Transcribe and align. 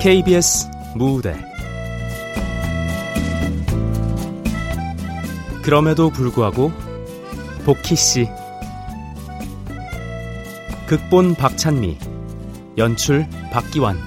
KBS 0.00 0.66
무대. 0.96 1.36
그럼에도 5.62 6.08
불구하고 6.08 6.72
복희 7.66 7.96
씨 7.96 8.26
극본 10.86 11.34
박찬미 11.34 11.98
연출 12.78 13.26
박기환 13.52 13.98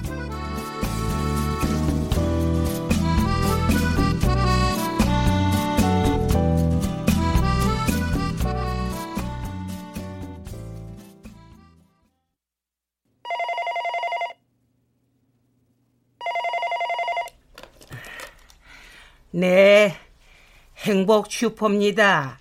행복 21.14 21.30
슈퍼입니다. 21.30 22.40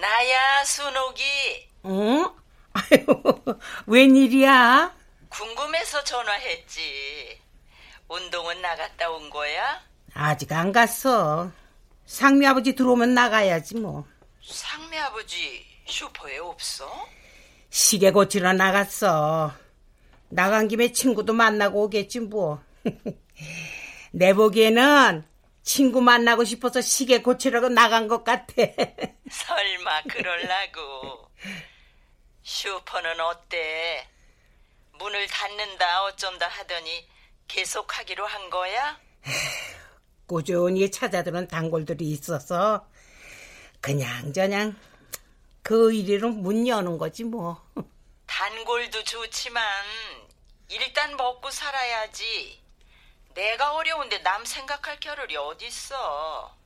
나야, 0.00 0.64
순옥이. 0.64 1.22
응? 1.84 2.24
아유, 2.72 3.58
웬일이야? 3.86 4.90
궁금해서 5.28 6.02
전화했지. 6.02 7.38
운동은 8.08 8.62
나갔다 8.62 9.10
온 9.10 9.28
거야? 9.28 9.82
아직 10.14 10.50
안 10.52 10.72
갔어. 10.72 11.50
상미 12.06 12.46
아버지 12.46 12.74
들어오면 12.74 13.12
나가야지 13.12 13.76
뭐. 13.76 14.06
상미 14.42 14.98
아버지 14.98 15.66
슈퍼에 15.84 16.38
없어? 16.38 16.90
시계 17.68 18.10
고치러 18.10 18.54
나갔어. 18.54 19.52
나간 20.30 20.68
김에 20.68 20.90
친구도 20.90 21.34
만나고 21.34 21.82
오겠지 21.84 22.20
뭐. 22.20 22.62
내 24.12 24.32
보기에는 24.32 25.33
친구 25.64 26.02
만나고 26.02 26.44
싶어서 26.44 26.80
시계 26.82 27.22
고치려고 27.22 27.70
나간 27.70 28.06
것 28.06 28.22
같아. 28.22 28.52
설마 29.30 30.02
그럴라고. 30.02 31.30
슈퍼는 32.42 33.18
어때? 33.20 34.06
문을 34.92 35.26
닫는다 35.26 36.04
어쩐다 36.04 36.46
하더니 36.46 37.08
계속 37.48 37.98
하기로 37.98 38.26
한 38.26 38.50
거야? 38.50 39.00
꾸준히 40.26 40.90
찾아드는 40.90 41.48
단골들이 41.48 42.10
있어서 42.10 42.86
그냥 43.80 44.32
저냥 44.32 44.78
그 45.62 45.92
의리로 45.92 46.28
문 46.28 46.68
여는 46.68 46.98
거지 46.98 47.24
뭐. 47.24 47.66
단골도 48.26 49.02
좋지만 49.04 49.64
일단 50.68 51.16
먹고 51.16 51.50
살아야지. 51.50 52.63
내가 53.34 53.74
어려운데 53.74 54.22
남 54.22 54.44
생각할 54.44 55.00
겨를이 55.00 55.36
어딨어. 55.36 56.56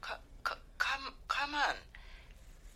가, 0.00 0.20
가, 0.42 0.56
감, 0.78 1.14
가만. 1.28 1.76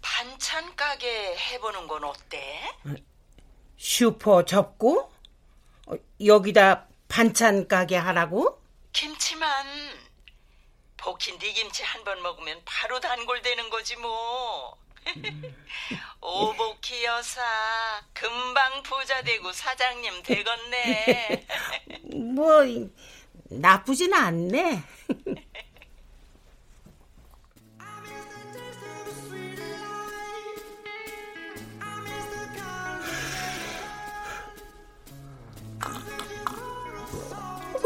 반찬 0.03 0.77
가게 0.77 1.35
해보는 1.37 1.87
건 1.89 2.05
어때? 2.05 2.71
슈퍼 3.79 4.45
접고 4.45 5.11
어, 5.87 5.95
여기다 6.25 6.87
반찬 7.09 7.69
가게 7.69 7.97
하라고? 7.97 8.61
김치만 8.93 9.67
복힌 10.99 11.39
네 11.39 11.53
김치 11.53 11.83
한 11.83 12.05
번 12.05 12.21
먹으면 12.23 12.61
바로 12.67 13.01
단골 13.01 13.41
되는 13.43 13.69
거지 13.71 13.97
뭐. 13.97 14.77
오복희 16.20 17.05
여사 17.05 17.42
금방 18.12 18.83
부자 18.83 19.22
되고 19.22 19.53
사장님 19.53 20.22
되겠네. 20.22 21.47
뭐 22.34 22.62
나쁘진 23.50 24.12
않네. 24.14 24.82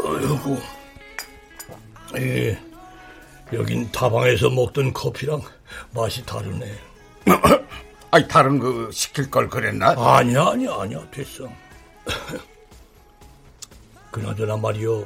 아이고, 0.01 0.57
예, 2.17 2.59
여긴 3.53 3.91
다방에서 3.91 4.49
먹던 4.49 4.93
커피랑 4.93 5.41
맛이 5.93 6.25
다르네. 6.25 6.88
아니 8.11 8.27
다른 8.27 8.59
거 8.59 8.89
시킬 8.91 9.29
걸 9.29 9.49
그랬나? 9.49 9.89
아니야 9.97 10.47
아니야 10.47 10.75
아니야 10.81 11.09
됐어. 11.11 11.47
그나저나 14.11 14.57
말이요. 14.57 15.05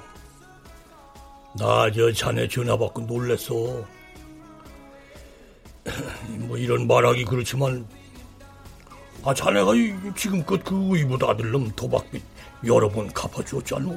나 1.56 1.92
저 1.92 2.12
자네 2.12 2.48
전화 2.48 2.78
받고 2.78 3.02
놀랬어. 3.02 3.54
뭐 6.48 6.58
이런 6.58 6.88
말하기 6.88 7.26
그렇지만 7.26 7.86
아 9.26 9.34
자네가 9.34 9.72
지금껏 10.16 10.64
그 10.64 10.76
의붓 10.98 11.22
아들놈 11.24 11.72
도박빚 11.76 12.24
여러 12.66 12.90
번 12.90 13.12
갚아주었잖아. 13.14 13.90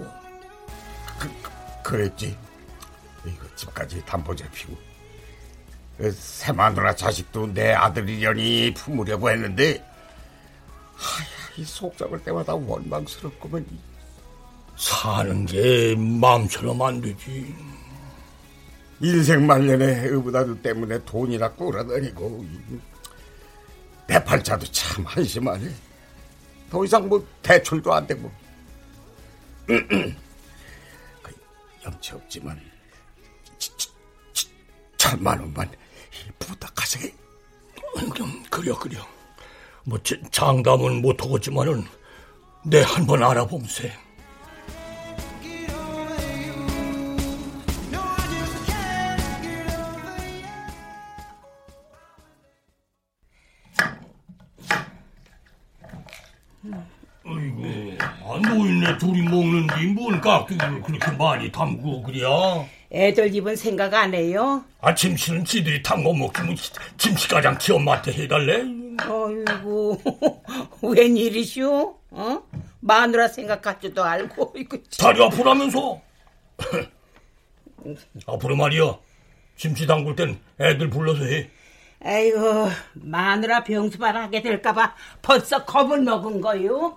그, 1.19 1.31
그랬지. 1.85 2.37
이거 3.25 3.45
집까지 3.57 4.05
담보 4.05 4.35
잡히고. 4.35 4.77
그 5.97 6.13
새마누라 6.13 6.95
자식도 6.95 7.55
내 7.55 7.73
아들이려니 7.73 8.75
품으려고 8.75 9.31
했는데 9.31 9.83
하야 10.95 11.27
이 11.57 11.65
속잡을 11.65 12.23
때마다 12.23 12.55
원망스럽구만 12.55 13.67
사는 14.77 15.47
게 15.47 15.95
마음처럼 15.97 16.81
안 16.83 17.01
되지. 17.01 17.55
인생 19.01 19.47
말년에 19.47 20.07
의붓아들 20.07 20.61
때문에 20.63 21.03
돈이나 21.05 21.51
꾸러다니고 21.53 22.45
대팔자도 24.07 24.67
참 24.67 25.05
한심하네. 25.07 25.71
더 26.71 26.85
이상 26.85 27.09
뭐 27.09 27.27
대출도 27.43 27.93
안 27.93 28.07
되고. 28.07 28.31
그 29.67 30.17
염치 31.85 32.15
없지만 32.15 32.61
천만 34.97 35.39
원만 35.41 35.71
부탁하세. 36.39 37.13
그려 38.51 38.79
그려. 38.79 38.99
뭐 39.85 39.99
장담은 40.31 41.03
못하겠지만은 41.03 41.85
내 42.65 42.83
한번 42.83 43.23
알아봄세. 43.23 43.93
아이고, 57.29 57.65
안 58.25 58.43
노인네 58.43 58.99
둘이 58.99 59.23
먹는디 59.23 59.87
뭔 59.95 60.21
깍두기를 60.21 60.83
그렇게 60.83 61.11
많이 61.13 61.51
담그고 61.51 62.03
그래야? 62.03 62.29
애들 62.93 63.35
입은 63.35 63.57
생각 63.57 63.95
안 63.95 64.15
해요? 64.15 64.65
아침치는 64.81 65.45
지들이 65.45 65.83
담궈 65.83 66.13
먹기면 66.15 66.57
김치가장 66.97 67.59
기어 67.59 67.79
맛대 67.79 68.13
해달래? 68.13 68.63
아이고 68.99 70.01
웬일이쇼? 70.83 71.99
어? 72.11 72.43
마누라 72.81 73.29
생각하지도 73.29 74.03
알고 74.05 74.55
이거 74.59 74.79
다리 74.99 75.23
아프라면서 75.23 76.01
앞으로 78.27 78.57
말이야 78.57 78.97
김치 79.57 79.87
담글 79.87 80.17
땐 80.17 80.39
애들 80.61 80.89
불러서 80.91 81.25
해 81.25 81.51
아이고 82.05 82.69
마누라 82.95 83.65
병수발 83.65 84.17
하게 84.17 84.43
될까봐 84.43 84.95
벌써 85.23 85.65
겁을 85.65 86.03
먹은 86.03 86.41
거요? 86.41 86.97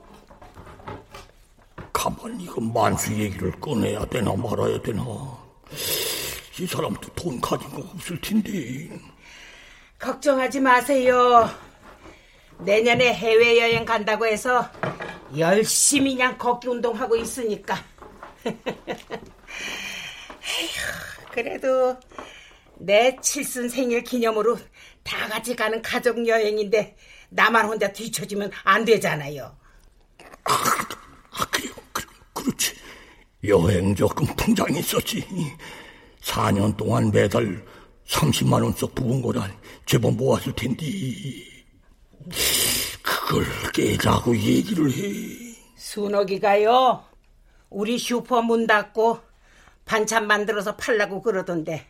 가만 1.92 2.40
이거 2.40 2.62
만수 2.62 3.14
얘기를 3.14 3.52
꺼내야 3.60 4.06
되나 4.06 4.34
말아야 4.36 4.82
되나 4.82 5.04
이 6.60 6.68
사람도 6.68 7.14
돈 7.16 7.40
가진 7.40 7.70
거 7.70 7.80
없을 7.94 8.20
텐데. 8.20 8.90
걱정하지 9.98 10.60
마세요. 10.60 11.50
내년에 12.60 13.14
해외여행 13.14 13.86
간다고 13.86 14.26
해서 14.26 14.70
열심히 15.38 16.16
그냥 16.16 16.38
걷기 16.38 16.68
운동하고 16.68 17.16
있으니까. 17.16 17.78
그래도 21.32 21.98
내 22.78 23.16
칠순 23.22 23.70
생일 23.70 24.04
기념으로 24.04 24.58
다 25.04 25.28
같이 25.28 25.56
가는 25.56 25.82
가족 25.82 26.28
여행인데 26.28 26.96
나만 27.30 27.66
혼자 27.66 27.92
뒤처지면 27.92 28.52
안 28.64 28.84
되잖아요. 28.84 29.56
아, 30.46 30.54
아 31.32 31.46
그래요. 31.52 31.74
그, 31.94 32.06
그렇지. 32.34 32.76
여행 33.48 33.96
적금 33.96 34.28
통장이 34.36 34.80
있었지. 34.80 35.26
4년 36.22 36.76
동안 36.76 37.10
매달 37.12 37.64
30만 38.08 38.64
원씩 38.64 38.94
부은 38.96 39.22
거란 39.22 39.52
제법 39.86 40.16
모았을 40.16 40.54
텐데 40.54 40.86
그걸 43.02 43.46
깨자고 43.74 44.36
얘기를 44.36 44.92
해. 44.92 45.56
순옥이가요. 45.76 47.04
우리 47.70 47.98
슈퍼 47.98 48.42
문 48.42 48.68
닫고 48.68 49.20
반찬 49.86 50.28
만들어서 50.28 50.76
팔라고 50.76 51.22
그러던데. 51.22 51.88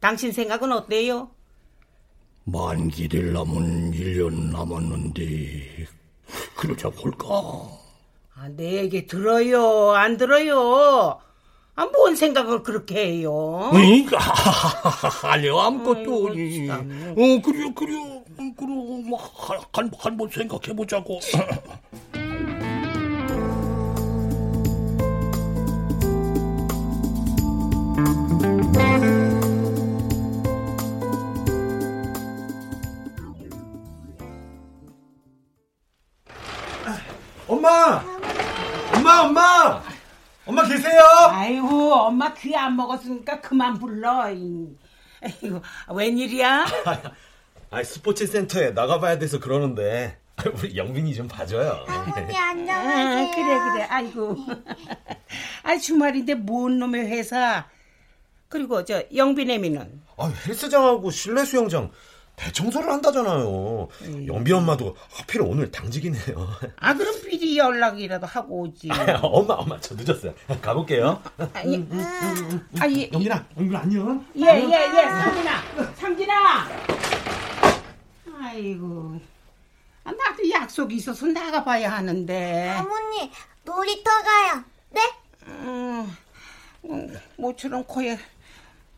당신 0.00 0.32
생각은 0.32 0.72
어때요? 0.72 1.30
만기 2.44 3.08
될 3.08 3.32
남은 3.32 3.92
1년 3.92 4.50
남았는데 4.52 5.86
그러자 6.56 6.90
볼까? 6.90 7.26
아, 8.42 8.48
내 8.48 8.72
얘기 8.78 9.06
들어요? 9.06 9.92
안 9.92 10.16
들어요? 10.16 11.20
아, 11.76 11.86
뭔 11.86 12.16
생각을 12.16 12.64
그렇게 12.64 12.96
해요? 13.06 13.70
응? 13.72 14.06
아니요, 15.22 15.60
아무것도 15.60 16.30
아니. 16.30 16.68
어, 16.68 17.40
그래요, 17.40 17.72
그래요. 17.72 18.24
그럼, 18.56 19.08
뭐, 19.08 19.16
한, 19.72 19.92
한번 19.96 20.28
생각해보자고. 20.28 21.20
엄마, 39.42 39.82
엄마! 40.46 40.66
계세요? 40.68 41.00
아이고, 41.30 41.92
엄마 41.94 42.32
귀 42.34 42.54
안 42.56 42.76
먹었으니까 42.76 43.40
그만 43.40 43.78
불러. 43.78 44.22
아이고, 44.22 45.62
웬일이야? 45.92 46.66
아, 47.70 47.82
스포츠 47.82 48.26
센터에 48.26 48.70
나가봐야 48.70 49.18
돼서 49.18 49.38
그러는데 49.40 50.18
우리 50.58 50.76
영빈이 50.76 51.14
좀 51.14 51.26
봐줘요. 51.28 51.84
아버지 51.88 52.36
아, 52.36 52.50
안녕하세요. 52.50 53.30
그래, 53.34 53.58
그래. 53.72 53.82
아이고. 53.88 54.36
아, 55.64 55.76
주말인데 55.78 56.34
뭔 56.34 56.78
놈의 56.78 57.06
회사? 57.06 57.66
그리고 58.48 58.84
저 58.84 59.02
영빈애미는 59.14 60.02
아, 60.18 60.32
헬스장하고 60.46 61.10
실내 61.10 61.44
수영장 61.44 61.90
대청소를 62.36 62.90
한다잖아요. 62.90 63.88
영빈 64.26 64.54
엄마도 64.56 64.94
하필 65.10 65.40
오늘 65.42 65.70
당직이네요. 65.70 66.48
아 66.76 66.94
그럼 66.94 67.14
미리 67.32 67.56
연락이라도 67.56 68.26
하고 68.26 68.60
오지. 68.60 68.90
엄마, 69.22 69.54
엄마, 69.54 69.80
저 69.80 69.94
늦었어요. 69.94 70.34
가볼게요. 70.60 71.22
아니, 71.54 71.88
아니, 72.78 73.10
영빈아, 73.10 73.46
영빈 73.56 73.74
안녕. 73.74 74.26
예, 74.36 74.42
예, 74.42 74.98
예, 74.98 75.02
상진아, 75.02 75.94
상진아. 75.94 76.68
아이고, 78.38 79.18
아, 80.04 80.12
나도 80.12 80.50
약속이 80.50 80.96
있어서 80.96 81.26
나가봐야 81.26 81.90
하는데. 81.90 82.76
어머니 82.78 83.30
놀이터 83.64 84.10
가요. 84.10 84.64
네? 84.90 85.00
음, 85.46 86.14
음, 86.84 87.18
모처럼 87.38 87.84
코에 87.84 88.18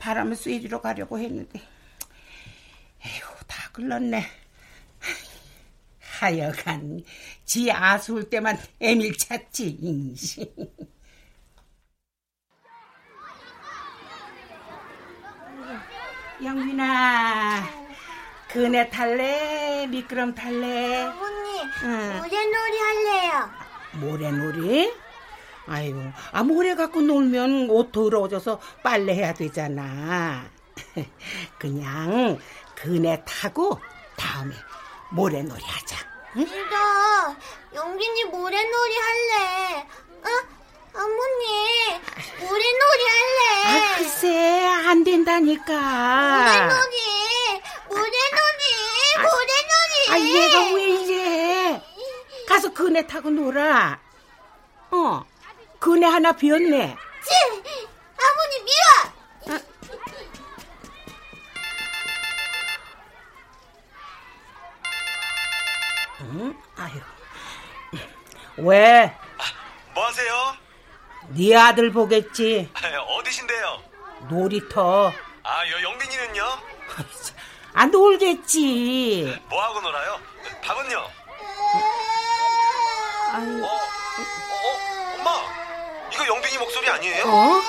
바람을 0.00 0.34
쐬주러 0.34 0.80
가려고 0.80 1.20
했는데. 1.20 1.60
에휴, 3.06 3.22
다 3.46 3.70
글렀네. 3.72 4.26
하여간 6.18 7.02
지 7.44 7.70
아쉬울 7.70 8.28
때만 8.30 8.58
애밀 8.80 9.16
찾지. 9.16 9.78
인시. 9.80 10.52
영빈아, 16.42 17.64
그네 18.48 18.90
탈래? 18.90 19.86
미끄럼 19.86 20.34
탈래? 20.34 21.04
어머니 21.04 21.60
응. 21.84 22.16
모래놀이 22.18 22.78
할래요. 22.78 23.50
모래놀이? 23.92 24.92
아이고, 25.66 26.02
아, 26.32 26.42
모래 26.42 26.74
갖고 26.74 27.00
놀면 27.00 27.70
옷 27.70 27.92
더러워져서 27.92 28.60
빨래해야 28.82 29.32
되잖아. 29.32 30.44
그냥 31.58 32.38
그네 32.74 33.22
타고 33.24 33.78
다음에 34.16 34.54
모래놀이 35.14 35.62
하자. 35.64 35.96
응? 36.36 36.44
나 36.70 37.36
영빈이 37.72 38.24
모래놀이 38.24 38.96
할래. 38.98 39.86
어? 40.24 40.28
어머니 40.96 42.00
모래놀이 42.40 43.04
할래. 43.08 43.64
아, 43.64 43.96
글쎄, 43.98 44.66
안 44.86 45.04
된다니까. 45.04 45.72
모래놀이 45.72 47.62
모래놀이 47.88 48.64
모래놀이. 49.22 50.10
아, 50.10 50.18
얘가 50.18 50.74
왜 50.74 50.82
이래? 50.84 51.82
가서 52.48 52.72
그네 52.72 53.06
타고 53.06 53.30
놀아. 53.30 53.98
어, 54.90 55.24
그네 55.78 56.06
하나 56.06 56.32
비었네. 56.32 56.96
치! 57.24 57.34
아버님 58.16 58.64
미워. 58.64 59.12
왜? 68.64 69.14
뭐 69.94 70.06
하세요? 70.06 70.56
네 71.28 71.54
아들 71.54 71.92
보겠지. 71.92 72.70
어디신데요? 73.18 73.82
놀이터. 74.28 75.12
아, 75.42 75.68
여 75.70 75.82
영빈이는요? 75.82 76.44
아, 77.74 77.86
놀겠지. 77.86 79.38
뭐 79.48 79.62
하고 79.62 79.80
놀아요? 79.80 80.18
밥은요? 80.62 80.98
아유, 83.32 83.64
어, 83.64 83.66
어, 83.66 85.14
엄마, 85.18 85.30
이거 86.12 86.26
영빈이 86.26 86.56
목소리 86.58 86.88
아니에요? 86.88 87.24
어? 87.26 87.60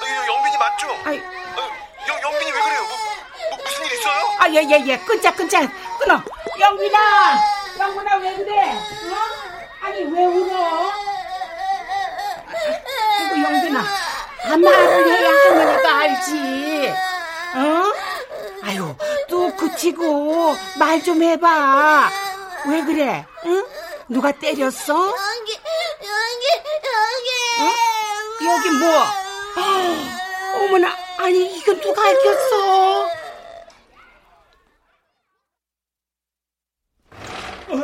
이거 0.00 0.26
영빈이 0.34 0.56
맞죠? 0.56 0.88
아이, 1.04 1.18
어, 1.18 1.70
영 2.08 2.22
영빈이 2.22 2.52
왜 2.52 2.60
그래요? 2.62 2.80
뭐, 2.82 2.96
뭐 3.50 3.58
무슨 3.64 3.84
일 3.84 3.92
있어요? 3.92 4.36
아, 4.38 4.48
예, 4.48 4.54
예, 4.62 4.86
예. 4.86 4.98
끊자, 4.98 5.34
끊자. 5.34 5.60
끊어. 5.98 6.22
영빈아! 6.60 7.34
어? 7.34 7.38
아니, 7.38 7.61
왜 10.12 10.24
울어? 10.26 10.92
아이고, 13.18 13.42
영빈아. 13.42 13.80
아, 14.44 14.56
말을 14.56 15.06
해야 15.08 15.28
할머니가 15.30 15.98
알지. 15.98 16.92
어? 17.54 17.92
아유, 18.64 18.94
또 19.28 19.54
그치고 19.56 20.54
말 20.78 21.02
좀 21.02 21.22
해봐. 21.22 22.10
왜 22.68 22.82
그래? 22.84 23.24
응? 23.46 23.64
누가 24.08 24.30
때렸어? 24.32 24.94
여기 24.94 25.58
여기 26.04 26.46
여기. 27.58 28.44
여기 28.44 28.70
뭐? 28.78 29.04
아, 29.56 30.56
어머나, 30.56 30.94
아니, 31.18 31.56
이건 31.56 31.80
누가 31.80 32.02
알겠어? 32.02 33.06
아, 37.68 37.74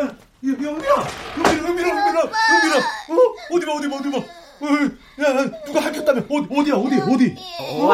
영빈아, 0.45 0.71
영빈아, 0.71 0.95
영빈아, 1.37 1.69
영빈아, 1.69 1.89
영빈아. 1.89 2.77
어, 3.09 3.35
어디 3.53 3.67
봐, 3.67 3.73
어디 3.73 3.89
봐, 3.89 3.97
어디 3.97 4.11
봐. 4.11 4.19
어, 4.19 4.67
야, 5.23 5.51
누가 5.65 5.81
할켰다며? 5.81 6.21
어디, 6.23 6.49
어디야, 6.51 6.75
어디, 6.75 7.01
어디? 7.15 7.37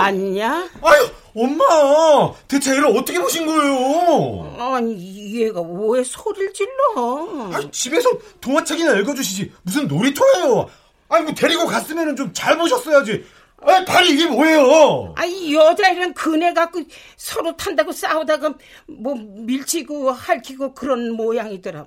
왔냐? 0.04 0.68
아유, 0.82 1.10
엄마, 1.34 2.32
대체 2.46 2.72
애를 2.72 2.86
어떻게 2.86 3.18
보신 3.18 3.46
거예요? 3.46 4.56
아니, 4.58 5.40
얘가 5.42 5.60
왜 5.62 6.04
소리를 6.04 6.52
질러? 6.52 7.50
아니, 7.52 7.70
집에서 7.70 8.10
동화책이나 8.40 8.94
읽어주시지. 8.98 9.52
무슨 9.62 9.88
놀이터예요? 9.88 10.68
아니, 11.08 11.24
뭐 11.24 11.34
데리고 11.34 11.66
갔으면 11.66 12.14
좀 12.16 12.32
잘 12.32 12.56
보셨어야지. 12.58 13.24
아니, 13.62 13.84
발이 13.86 14.10
이게 14.10 14.26
뭐예요? 14.26 15.14
아이 15.16 15.54
여자애랑 15.54 16.12
그네 16.12 16.52
갖고 16.52 16.80
서로 17.16 17.56
탄다고 17.56 17.92
싸우다가 17.92 18.54
뭐 18.86 19.14
밀치고 19.14 20.12
핥히고 20.12 20.74
그런 20.74 21.12
모양이더라. 21.12 21.86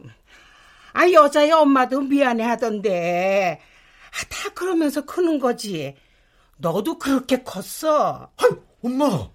아 0.94 1.12
여자애 1.12 1.52
엄마도 1.52 2.02
미안해 2.02 2.44
하던데. 2.44 3.62
아, 4.10 4.26
다 4.28 4.50
그러면서 4.56 5.06
크는 5.06 5.38
거지. 5.38 5.94
너도 6.58 6.98
그렇게 6.98 7.44
컸어. 7.44 8.30
아니, 8.38 8.56
엄마, 8.84 9.28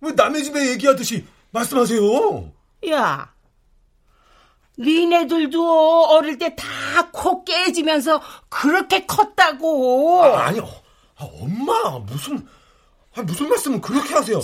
왜 0.00 0.12
남의 0.12 0.44
집에 0.44 0.70
얘기하듯이 0.70 1.24
말씀하세요? 1.50 2.52
야, 2.90 3.32
니네들도 4.78 6.04
어릴 6.06 6.38
때 6.38 6.54
다 6.56 6.66
코 7.12 7.44
깨지면서 7.44 8.20
그렇게 8.48 9.06
컸다고. 9.06 10.22
아, 10.24 10.46
아니요. 10.46 10.68
아, 11.18 11.26
엄마, 11.40 11.98
무슨, 12.00 12.46
아, 13.14 13.22
무슨 13.22 13.48
말씀을 13.48 13.80
그렇게 13.80 14.14
하세요? 14.14 14.38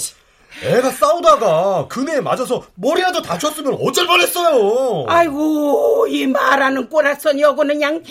애가 0.62 0.90
싸우다가 0.90 1.88
그네에 1.88 2.20
맞아서 2.20 2.62
머리라도 2.74 3.20
다쳤으면 3.22 3.78
어쩔 3.82 4.06
뻔했어요. 4.06 5.04
아이고 5.08 6.06
이 6.08 6.26
말하는 6.26 6.88
꼬라선 6.90 7.40
여고는 7.40 7.76
그냥 7.76 8.02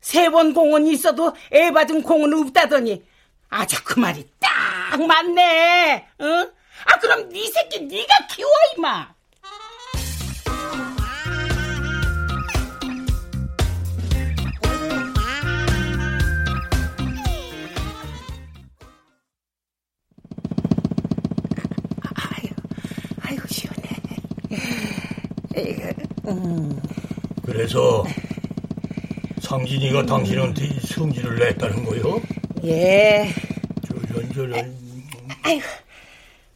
세번 0.00 0.54
공은 0.54 0.86
있어도 0.88 1.34
애 1.52 1.70
받은 1.70 2.02
공은 2.02 2.32
없다더니 2.46 3.02
아주 3.50 3.82
그 3.84 3.98
말이 3.98 4.26
딱 4.38 5.04
맞네. 5.04 6.06
응? 6.20 6.50
아 6.86 6.98
그럼 6.98 7.28
네 7.28 7.50
새끼 7.50 7.80
네가 7.80 8.26
키워 8.30 8.48
임마. 8.76 9.14
그, 25.52 26.30
음. 26.30 26.80
그래서 27.44 28.04
상진이가 29.40 30.06
당신한테 30.06 30.80
성질을 30.80 31.36
냈다는 31.38 31.84
거요? 31.84 32.20
예. 32.64 33.32
저런 33.86 34.32
저런 34.32 34.76
아이고, 35.42 35.66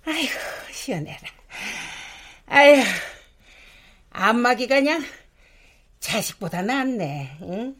아이고, 0.04 0.32
시원해라. 0.70 1.18
아이고, 2.46 2.82
안마기가 4.10 4.76
그냥 4.76 5.02
자식보다 6.00 6.62
낫네, 6.62 7.38
응? 7.42 7.76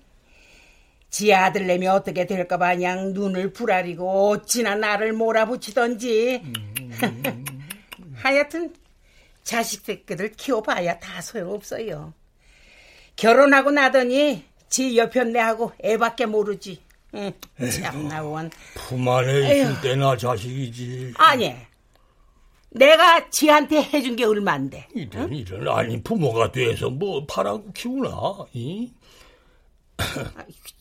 지 1.11 1.33
아들내미 1.33 1.87
어떻게 1.87 2.27
될까 2.27 2.59
봐 2.59 2.75
그냥 2.75 3.13
눈을 3.13 3.53
부라리고 3.53 4.31
어찌나 4.31 4.75
나를 4.75 5.13
몰아붙이던지. 5.13 6.43
하여튼 8.17 8.75
자식 9.45 9.85
새끼들 9.85 10.33
키워봐야 10.33 10.99
다 10.99 11.21
소용없어요. 11.21 12.15
결혼하고 13.15 13.71
나더니 13.71 14.45
지 14.69 14.97
여편네하고 14.97 15.73
애밖에 15.85 16.27
모르지. 16.27 16.84
응, 17.15 17.33
참나 17.71 18.23
원. 18.23 18.51
품 18.75 19.09
안에 19.09 19.61
있을 19.61 19.81
때나 19.81 20.17
자식이지. 20.17 21.15
아니, 21.17 21.55
내가 22.71 23.31
지한테 23.31 23.83
해준 23.83 24.17
게 24.17 24.25
얼만데. 24.25 24.89
이런 24.95 25.33
이런 25.33 25.69
아니 25.69 26.03
부모가 26.03 26.51
돼서 26.51 26.91
뭐 26.91 27.25
바라고 27.27 27.73
키우나? 27.73 28.11
이? 28.53 28.93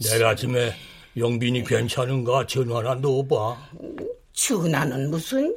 내일 0.02 0.26
아침에 0.26 0.74
영빈이 1.16 1.64
괜찮은가 1.66 2.48
전화나 2.48 2.96
넣어봐. 2.96 3.70
전화는 4.34 5.12
무슨? 5.12 5.56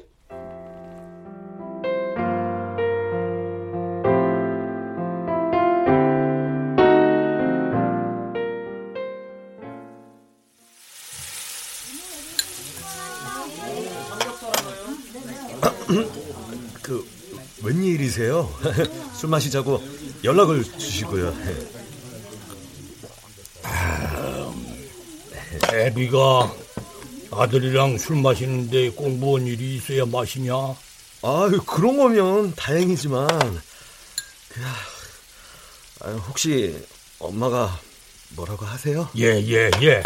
술 19.14 19.30
마시자고 19.30 19.82
연락을 20.24 20.64
주시고요. 20.64 21.34
애비가 25.72 26.54
아들이랑 27.30 27.98
술 27.98 28.16
마시는데 28.16 28.90
공부한 28.90 29.46
일이 29.46 29.76
있어야 29.76 30.06
마시냐? 30.06 30.54
아, 31.22 31.50
그런 31.66 31.96
거면 31.96 32.54
다행이지만 32.54 33.28
그, 34.48 34.60
아, 36.00 36.10
혹시 36.28 36.76
엄마가 37.18 37.80
뭐라고 38.30 38.64
하세요? 38.64 39.08
예, 39.18 39.40
예, 39.46 39.70
예. 39.82 40.02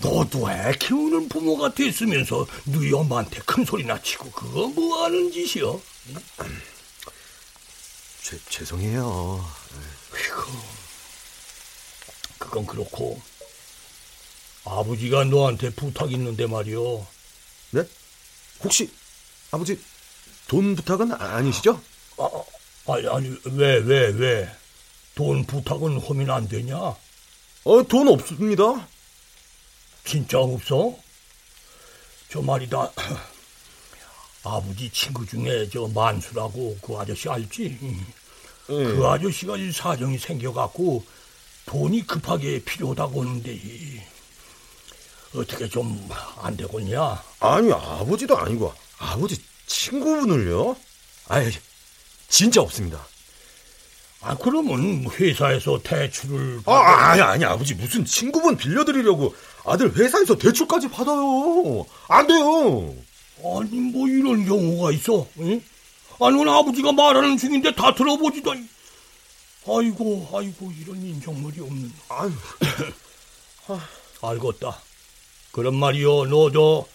너도 0.00 0.50
애 0.50 0.72
키우는 0.78 1.28
부모가 1.28 1.72
됐으면서 1.72 2.46
너희 2.64 2.92
엄마한테 2.92 3.40
큰 3.46 3.64
소리나 3.64 4.00
치고 4.02 4.30
그거 4.30 4.68
뭐 4.68 5.04
하는 5.04 5.30
짓이여? 5.32 5.80
죄, 8.26 8.36
죄송해요. 8.48 9.04
아이고, 10.12 10.42
그건 12.40 12.66
그렇고 12.66 13.22
아버지가 14.64 15.22
너한테 15.26 15.70
부탁 15.70 16.10
있는데 16.10 16.48
말이오. 16.48 17.06
네? 17.70 17.84
혹시 18.64 18.90
아버지 19.52 19.80
돈 20.48 20.74
부탁은 20.74 21.12
아니시죠? 21.12 21.80
아, 22.18 22.92
아니, 22.92 23.06
아니, 23.06 23.36
왜, 23.44 23.76
왜, 23.76 24.08
왜? 24.08 24.56
돈 25.14 25.44
부탁은 25.46 26.00
하면 26.00 26.30
안 26.32 26.48
되냐? 26.48 26.76
어, 26.76 27.82
돈 27.88 28.08
없습니다. 28.08 28.88
진짜 30.04 30.40
없어? 30.40 30.98
저 32.28 32.42
말이다. 32.42 32.90
아버지 34.46 34.88
친구 34.90 35.26
중에 35.26 35.68
저 35.72 35.86
만수라고 35.88 36.78
그 36.80 36.96
아저씨 36.96 37.28
알지? 37.28 37.78
그 38.66 39.02
아저씨가 39.06 39.56
이 39.56 39.70
사정이 39.72 40.18
생겨갖고 40.18 41.04
돈이 41.66 42.06
급하게 42.06 42.62
필요하다고 42.62 43.22
하는데 43.22 43.60
어떻게 45.34 45.68
좀 45.68 46.08
안 46.38 46.56
되겠냐? 46.56 47.22
아니, 47.40 47.72
아버지도 47.72 48.36
아니고 48.38 48.72
아버지 48.98 49.36
친구분을요? 49.66 50.76
아이, 51.28 51.50
진짜 52.28 52.60
없습니다. 52.60 53.04
아 54.20 54.36
그러면 54.36 55.04
회사에서 55.18 55.80
대출을 55.82 56.60
아, 56.66 56.72
아, 56.72 57.10
아니, 57.10 57.22
아니, 57.22 57.44
아버지 57.44 57.74
무슨 57.74 58.04
친구분 58.04 58.56
빌려드리려고 58.56 59.34
아들 59.64 59.92
회사에서 59.94 60.36
대출까지 60.36 60.88
받아요. 60.88 61.84
안 62.08 62.26
돼요. 62.26 62.94
아니 63.44 63.70
뭐 63.92 64.08
이런 64.08 64.44
경우가 64.46 64.92
있어? 64.92 65.26
응? 65.40 65.62
아니 66.20 66.36
오늘 66.38 66.48
아버지가 66.48 66.92
말하는 66.92 67.36
중인데 67.36 67.74
다 67.74 67.94
들어보지도 67.94 68.52
않. 68.52 68.68
아이고 69.68 70.28
아이고 70.32 70.72
이런 70.80 70.96
인정물이 71.02 71.60
없는. 71.60 71.92
아유, 72.08 72.32
알겠다. 74.22 74.78
그런 75.52 75.74
말이요. 75.76 76.24
너 76.26 76.50
저 76.50 76.86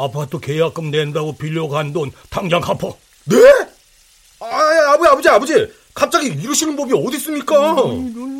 아파트 0.00 0.38
계약금 0.38 0.90
낸다고 0.90 1.32
빌려간 1.36 1.92
돈 1.92 2.12
당장 2.30 2.60
갚어. 2.60 2.96
네? 3.24 3.36
아, 4.40 4.92
아버지, 4.92 5.08
아버지, 5.08 5.28
아버지. 5.28 5.72
갑자기 5.92 6.28
이러시는 6.28 6.76
법이 6.76 6.92
어디 6.94 7.16
있습니까? 7.16 7.74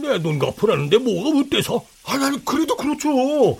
내돈 0.03 0.39
갚으라는데 0.39 0.99
뭐가 0.99 1.41
어때서? 1.41 1.85
아니, 2.05 2.25
아니, 2.25 2.45
그래도 2.45 2.77
그렇죠. 2.77 3.59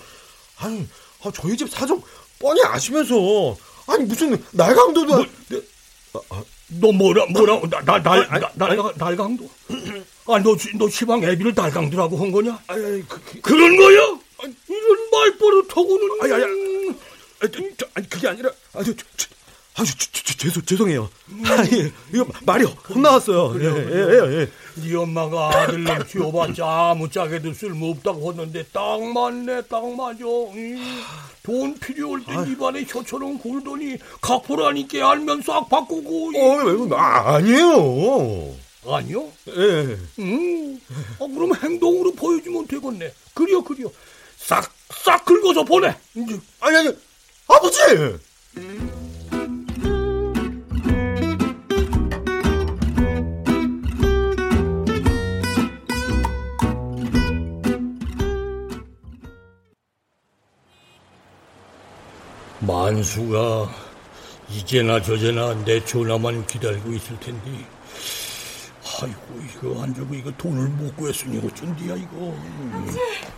아니, 0.59 0.87
아, 1.23 1.31
저희 1.33 1.57
집 1.57 1.69
사정 1.69 2.01
뻔히 2.39 2.61
아시면서. 2.63 3.57
아니, 3.89 4.03
무슨 4.05 4.41
날강도도. 4.51 5.15
뭐, 5.15 5.25
네. 5.49 5.61
너 6.79 6.91
뭐라 6.91 7.25
뭐라 7.27 7.59
나날 7.85 8.25
아니, 8.29 8.45
날 8.55 8.77
날강도? 8.95 9.49
아너너 10.27 10.55
너 10.77 10.89
시방 10.89 11.23
애비를 11.23 11.53
날강도라고 11.55 12.17
한 12.17 12.31
거냐? 12.31 12.59
아니, 12.67 12.85
아니, 12.85 13.07
그, 13.07 13.19
그, 13.23 13.41
그런 13.41 13.75
거야? 13.75 14.19
이런 14.67 15.09
말버릇하고는. 15.11 16.21
아니, 16.21 16.33
아니, 16.33 16.43
아니, 16.43 17.75
아니 17.95 18.09
그게 18.09 18.27
아니라. 18.27 18.51
아, 18.73 18.83
저, 18.83 18.93
저, 18.93 19.27
아, 19.79 19.83
저, 19.85 20.33
죄송, 20.37 20.63
죄송해요. 20.65 21.09
아니, 21.45 21.91
이거 22.13 22.25
말이 22.45 22.65
헛나왔어요. 22.65 23.55
예, 23.61 23.65
예, 23.65 24.41
예. 24.41 24.49
네 24.75 24.95
엄마가 24.95 25.49
아들놈 25.49 26.03
키워봤자 26.07 26.65
아무짝에도 26.91 27.53
쓸모없다고 27.53 28.31
했는데 28.31 28.63
딱 28.71 29.01
맞네 29.01 29.63
딱 29.63 29.85
맞아 29.95 30.23
응. 30.25 30.77
돈 31.43 31.77
필요할 31.79 32.23
때 32.25 32.51
입안에 32.51 32.85
혀처럼 32.87 33.39
굴더니 33.39 33.97
각보라니까 34.21 35.11
알면 35.11 35.41
싹 35.41 35.67
바꾸고 35.69 36.31
어, 36.37 36.63
왜, 36.63 36.95
아, 36.95 37.35
아니에요. 37.35 38.55
아니요? 38.87 39.27
예. 39.49 39.97
음. 40.19 40.79
아, 41.19 41.27
그럼 41.27 41.53
행동으로 41.61 42.13
보여주면 42.13 42.67
되겠네 42.67 43.11
그려 43.33 43.61
그려 43.61 43.89
싹 44.37 44.71
싹 45.03 45.23
긁어서 45.25 45.63
보내 45.63 45.87
아니, 46.61 46.77
아니, 46.77 46.89
아버지! 47.47 47.79
만수가 62.69 63.67
이제나 64.51 65.01
저제나 65.01 65.55
내 65.65 65.83
전화만 65.83 66.45
기다리고 66.45 66.93
있을 66.93 67.19
텐데 67.19 67.49
아이고 69.01 69.41
이거 69.49 69.81
안 69.81 69.93
주고 69.95 70.13
이거 70.13 70.31
돈을 70.37 70.67
못 70.69 70.95
구했으니 70.95 71.39
어쩐디야 71.39 71.95
이거 71.95 72.35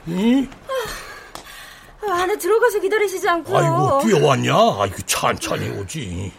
응? 0.09 0.49
아, 2.03 2.13
안에 2.23 2.37
들어가서 2.37 2.79
기다리시지 2.79 3.29
않고요. 3.29 3.57
아이고 3.57 4.01
뛰어왔냐? 4.07 4.53
아이고 4.53 4.97
천천히 5.05 5.69
오지. 5.69 6.31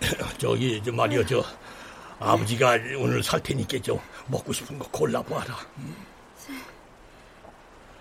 저기 0.38 0.80
저 0.84 0.92
말이야 0.92 1.26
저 1.26 1.44
아버지가 2.20 2.78
오늘 2.98 3.22
살 3.22 3.42
테니까 3.42 3.78
좀 3.82 3.98
먹고 4.28 4.52
싶은 4.52 4.78
거 4.78 4.88
골라봐라. 4.90 5.58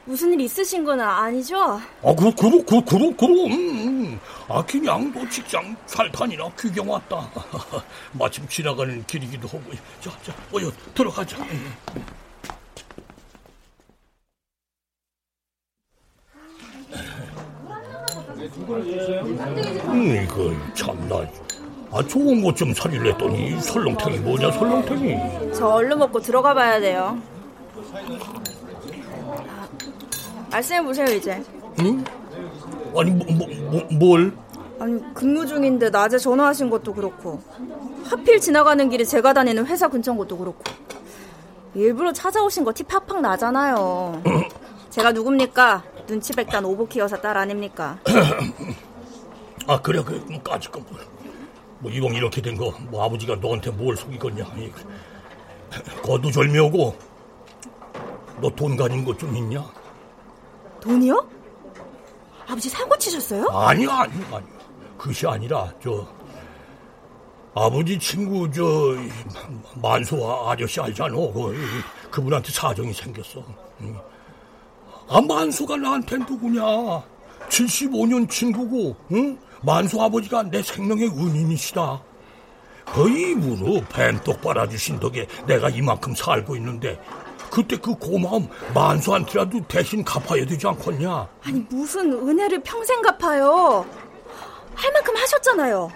무슨 0.06 0.34
일 0.34 0.42
있으신 0.42 0.84
건 0.84 1.00
아니죠? 1.00 1.58
아, 1.58 1.82
그, 2.18 2.34
그, 2.36 2.64
그, 2.66 2.84
그, 2.84 3.16
그럼. 3.16 3.52
음, 3.52 4.20
아, 4.50 4.64
그냥 4.66 5.12
너 5.14 5.28
직장 5.30 5.76
살판이나 5.86 6.50
구경 6.58 6.90
왔다. 6.90 7.30
마침 8.12 8.46
지나가는 8.48 9.04
길이기도 9.06 9.48
하고. 9.48 9.62
자, 10.02 10.12
자, 10.24 10.34
어여 10.54 10.72
들어가자. 10.94 11.38
음. 11.38 11.74
음, 19.88 20.24
이거 20.24 20.52
참나 20.74 21.26
아, 21.92 22.02
좋은 22.08 22.42
것 22.44 22.56
좀 22.56 22.74
사릴랬더니 22.74 23.62
설렁탕이 23.62 24.18
뭐냐, 24.20 24.52
설렁탕이. 24.52 25.54
저 25.54 25.68
얼른 25.68 26.00
먹고 26.00 26.20
들어가 26.20 26.54
봐야 26.54 26.80
돼요. 26.80 27.22
말씀해 30.54 30.84
보세요 30.84 31.08
이제. 31.16 31.44
응? 31.80 32.04
아니, 32.96 33.10
뭐, 33.12 33.26
뭐, 33.36 33.48
뭐, 33.72 33.88
뭘? 33.92 34.38
아니 34.80 35.02
근무 35.14 35.46
중인데 35.48 35.90
낮에 35.90 36.18
전화하신 36.18 36.70
것도 36.70 36.94
그렇고 36.94 37.42
하필 38.06 38.40
지나가는 38.40 38.88
길이 38.90 39.06
제가 39.06 39.34
다니는 39.34 39.66
회사 39.68 39.88
근처인 39.88 40.18
것도 40.18 40.38
그렇고 40.38 40.64
일부러 41.74 42.12
찾아오신 42.12 42.64
거 42.66 42.72
티 42.74 42.84
팍팍 42.84 43.22
나잖아요. 43.22 44.22
제가 44.92 45.12
누굽니까? 45.12 45.84
눈치 46.06 46.34
백단 46.34 46.66
오보키 46.66 47.00
여사 47.00 47.20
딸 47.20 47.38
아닙니까? 47.38 47.98
아, 49.66 49.80
그래, 49.82 50.04
그, 50.04 50.22
까짓 50.44 50.70
거, 50.72 50.80
뭐, 50.82 51.00
뭐, 51.80 51.90
이왕 51.92 52.14
이렇게 52.14 52.42
된 52.42 52.58
거, 52.58 52.74
뭐, 52.92 53.04
아버지가 53.06 53.38
너한테 53.38 53.72
뭘 53.72 53.96
속이겠냐. 53.96 54.44
이, 54.58 54.70
거두절미하고, 56.04 56.96
너 58.42 58.50
돈 58.50 58.76
가진 58.76 59.06
것 59.06 59.18
좀 59.18 59.36
있냐? 59.38 59.64
돈이요? 60.84 61.30
아버지 62.46 62.70
사고 62.70 62.98
치셨어요? 62.98 63.48
아니야, 63.50 63.90
아니야, 64.02 64.26
아니야. 64.28 64.44
그것이 64.98 65.26
아니라, 65.26 65.72
저, 65.82 66.06
아버지 67.56 67.98
친구, 67.98 68.52
저, 68.52 68.62
이, 68.96 69.10
만소 69.82 70.50
아저씨 70.50 70.82
알잖아. 70.82 71.16
그, 71.16 71.56
그분한테 72.12 72.52
사정이 72.52 72.94
생겼어. 72.94 73.44
응. 73.82 73.98
아, 75.08 75.22
만소가 75.22 75.78
나한테 75.78 76.18
누구냐? 76.18 76.62
75년 77.50 78.30
친구고, 78.30 78.96
응? 79.14 79.38
만소 79.62 80.02
아버지가 80.02 80.44
내 80.44 80.62
생명의 80.62 81.08
은인이시다. 81.08 82.02
그 82.94 83.10
입으로 83.10 83.82
뱀떡 83.90 84.42
빨아주신 84.42 85.00
덕에 85.00 85.28
내가 85.48 85.70
이만큼 85.70 86.14
살고 86.14 86.58
있는데, 86.58 87.00
그때 87.54 87.78
그 87.78 87.94
고마움 87.94 88.50
만수한테라도 88.74 89.62
대신 89.68 90.04
갚아야 90.04 90.44
되지 90.44 90.66
않겠냐? 90.66 91.28
아니 91.44 91.60
무슨 91.70 92.12
은혜를 92.12 92.64
평생 92.64 93.00
갚아요. 93.04 93.86
할 94.74 94.92
만큼 94.92 95.16
하셨잖아요. 95.16 95.92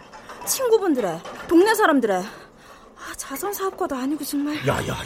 친구분들의, 0.46 1.20
동네 1.48 1.74
사람들의. 1.74 2.16
아, 2.16 3.14
자선 3.16 3.52
사업가도 3.52 3.96
아니고 3.96 4.24
정말. 4.24 4.56
야야야, 4.68 4.98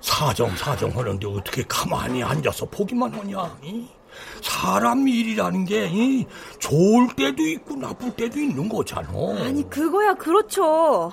사정 0.00 0.54
사정 0.54 0.96
하는데 0.96 1.26
어떻게 1.26 1.64
가만히 1.68 2.22
앉아서 2.22 2.66
보기만 2.66 3.12
하냐? 3.12 3.58
이? 3.64 3.88
사람 4.42 5.08
일이라는 5.08 5.64
게 5.64 5.88
이? 5.88 6.26
좋을 6.60 7.08
때도 7.16 7.42
있고 7.42 7.74
나쁠 7.74 8.12
때도 8.12 8.38
있는 8.38 8.68
거잖아. 8.68 9.08
아니 9.44 9.68
그거야 9.68 10.14
그렇죠. 10.14 11.10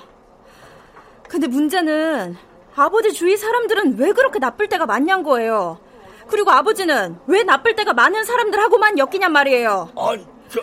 근데 1.28 1.48
문제는 1.48 2.38
아버지 2.76 3.14
주위 3.14 3.38
사람들은 3.38 3.98
왜 3.98 4.12
그렇게 4.12 4.40
나쁠 4.40 4.68
때가 4.68 4.86
많냔 4.86 5.24
거예요. 5.24 5.80
그리고 6.28 6.52
아버지는 6.52 7.18
왜 7.28 7.44
나쁠 7.44 7.76
때가 7.76 7.94
많은 7.94 8.24
사람들하고만 8.24 8.98
엮이냔 8.98 9.32
말이에요. 9.32 9.92
아니, 9.96 10.26
저... 10.50 10.62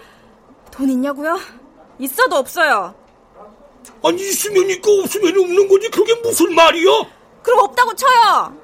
돈 0.71 0.89
있냐고요? 0.89 1.39
있어도 1.99 2.37
없어요. 2.37 2.95
아니 4.03 4.23
있으면 4.23 4.71
있고 4.71 5.03
없으면 5.03 5.39
없는 5.39 5.69
거지 5.69 5.91
그게 5.91 6.15
무슨 6.23 6.55
말이야? 6.55 6.91
그럼 7.43 7.61
없다고 7.61 7.95
쳐요. 7.95 8.60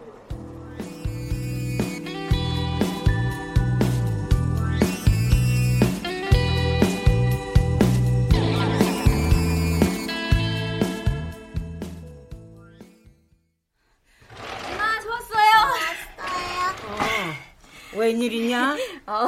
웬일이냐? 18.07 18.77
어, 19.07 19.27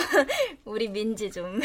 우리 0.64 0.88
민지 0.88 1.30
좀. 1.30 1.60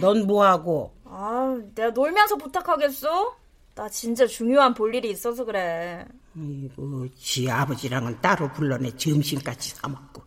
넌 0.00 0.26
뭐하고? 0.26 0.94
아, 1.04 1.58
내가 1.74 1.90
놀면서 1.90 2.36
부탁하겠어? 2.36 3.36
나 3.74 3.88
진짜 3.88 4.26
중요한 4.26 4.74
볼일이 4.74 5.10
있어서 5.10 5.44
그래. 5.44 6.04
아이고, 6.36 7.08
지 7.16 7.50
아버지랑은 7.50 8.20
따로 8.20 8.52
불러내 8.52 8.94
점심까지 8.96 9.70
사먹고. 9.70 10.22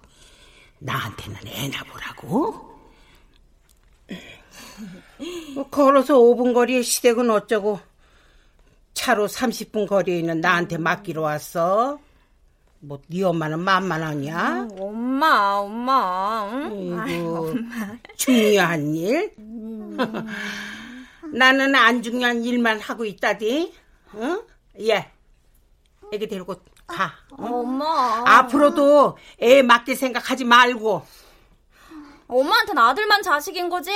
나한테는 0.79 1.37
애나 1.47 1.83
보라고? 1.83 2.75
뭐 5.55 5.69
걸어서 5.69 6.15
5분 6.15 6.53
거리에 6.53 6.81
시댁은 6.81 7.29
어쩌고 7.29 7.79
차로 8.93 9.27
30분 9.27 9.87
거리에 9.87 10.19
있는 10.19 10.41
나한테 10.41 10.77
맡기러 10.77 11.21
왔어? 11.21 11.99
뭐, 12.87 12.99
네 13.07 13.23
엄마는 13.23 13.59
만만하냐? 13.59 14.53
음, 14.63 14.69
엄마, 14.79 15.53
엄마. 15.57 16.47
응? 16.51 16.99
아이고, 16.99 17.37
엄마. 17.49 17.97
중요한 18.15 18.93
일? 18.95 19.33
음. 19.39 19.97
나는 21.33 21.73
안 21.73 22.03
중요한 22.03 22.43
일만 22.43 22.79
하고 22.79 23.05
있다디. 23.05 23.73
응? 24.15 24.41
예. 24.81 25.11
애기 26.13 26.27
데리고 26.27 26.55
가. 26.85 27.11
응? 27.39 27.45
엄마. 27.53 28.23
앞으로도 28.25 29.17
애 29.41 29.63
맡길 29.63 29.95
생각하지 29.95 30.45
말고. 30.45 31.03
엄마한테는 32.27 32.81
아들만 32.81 33.23
자식인 33.23 33.69
거지? 33.69 33.91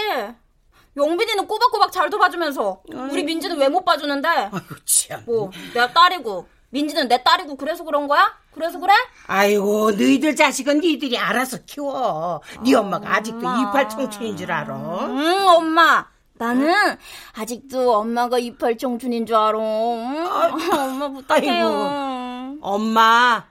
영빈이는 0.97 1.45
꼬박꼬박 1.47 1.91
잘 1.91 2.10
도와주면서 2.10 2.82
우리 2.91 3.23
민지는 3.23 3.58
왜 3.58 3.69
못 3.69 3.86
봐주는데? 3.86 4.28
아이고 4.28 4.75
참. 4.86 5.23
뭐 5.25 5.52
내가 5.73 5.91
딸이고 5.93 6.47
민지는 6.71 7.08
내 7.08 7.23
딸이고 7.23 7.55
그래서 7.55 7.84
그런 7.84 8.08
거야? 8.08 8.38
그래서 8.53 8.79
그래? 8.79 8.93
아이고 9.27 9.91
너희들 9.91 10.36
자식은 10.36 10.82
니들이 10.82 11.17
알아서 11.17 11.58
키워. 11.65 12.41
네 12.63 12.73
엄마가 12.75 13.15
아직도 13.15 13.39
이팔 13.39 13.89
청춘인 13.89 14.38
줄 14.38 14.51
알아. 14.51 14.75
응 14.75 15.47
엄마. 15.47 16.05
나는 16.34 16.73
아직도 17.34 17.95
엄마가 17.97 18.39
이팔 18.39 18.77
청춘인 18.77 19.25
줄 19.25 19.36
알아. 19.36 19.58
응? 19.60 20.27
아, 20.27 20.86
엄마 20.86 21.10
부탁해요. 21.10 21.51
아이고, 21.51 22.60
엄마 22.62 23.45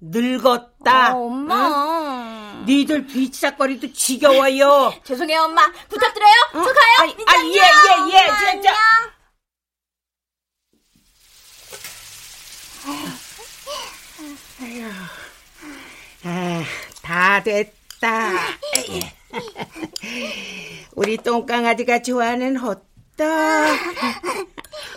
늙었다. 0.00 1.08
아, 1.08 1.12
엄마. 1.14 1.68
응? 1.68 2.64
니들 2.66 3.06
뒤치작거리도 3.06 3.92
지겨워요. 3.92 4.94
죄송해요 5.04 5.42
엄마. 5.42 5.62
부탁드려요. 5.88 6.32
응? 6.54 6.62
저 6.64 6.72
가요. 6.72 7.10
아, 7.26 7.32
아, 7.32 7.44
예, 7.44 7.56
예, 7.58 8.16
예. 8.16 8.50
진짜. 8.52 8.72
아휴, 14.62 14.84
아, 16.24 16.64
다 17.02 17.42
됐다. 17.42 18.30
우리 20.92 21.16
똥강아지가 21.16 22.02
좋아하는 22.02 22.56
호떡. 22.56 22.86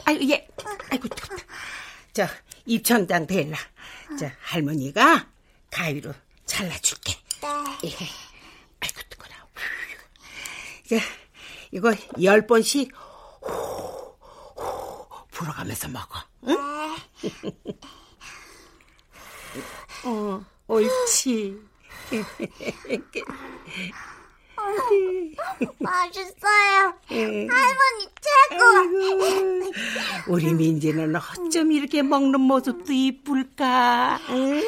아유, 0.06 0.19
예. 0.30 0.47
아이고, 0.91 1.08
덥다. 1.08 1.36
저, 2.13 2.28
입천장 2.67 3.25
대라. 3.25 3.58
저, 4.19 4.30
할머니가 4.41 5.28
가위로 5.71 6.13
잘라줄게. 6.45 7.13
예. 7.86 7.89
아이고, 8.82 9.01
뜨거라. 9.10 9.36
자, 10.88 10.97
이거 11.71 11.91
열 12.21 12.45
번씩 12.45 12.91
후, 13.41 14.15
후, 14.56 15.08
불어가면서 15.32 15.88
먹어. 15.88 16.19
응? 16.49 16.56
어, 20.06 20.46
옳지. 20.68 21.58
맛있어요. 25.80 26.94
할머니 27.10 28.08
최고. 28.22 28.65
아이고, 28.78 29.72
우리 30.28 30.54
민지는 30.54 31.15
어쩜 31.15 31.72
이렇게 31.72 32.02
먹는 32.02 32.39
모습도 32.41 32.91
이쁠까? 32.94 34.20
응? 34.30 34.62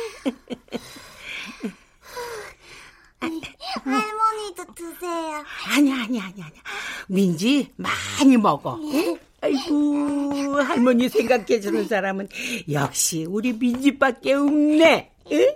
할머니도 3.83 4.73
드세요. 4.75 5.43
아니야, 5.75 6.03
아니야, 6.03 6.23
아니야, 6.25 6.45
아니야. 6.45 6.61
민지 7.07 7.71
많이 7.75 8.37
먹어. 8.37 8.79
응? 8.81 9.17
아이고, 9.41 10.61
할머니 10.61 11.09
생각해 11.09 11.59
주는 11.59 11.87
사람은 11.87 12.27
역시 12.71 13.25
우리 13.25 13.53
민지밖에 13.53 14.33
없네. 14.33 15.11
응? 15.31 15.55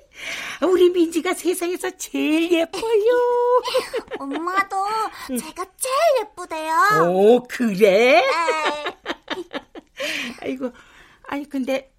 우리 0.68 0.90
민지가 0.90 1.34
세상에서 1.34 1.90
제일 1.98 2.52
예뻐요. 2.52 3.62
엄마도 4.20 4.76
제가 5.28 5.66
제일 5.78 5.96
예쁘대요. 6.22 6.74
오, 7.12 7.44
그래? 7.48 8.22
네. 8.22 8.98
아이고, 10.42 10.72
아니, 11.28 11.48
근데 11.48 11.92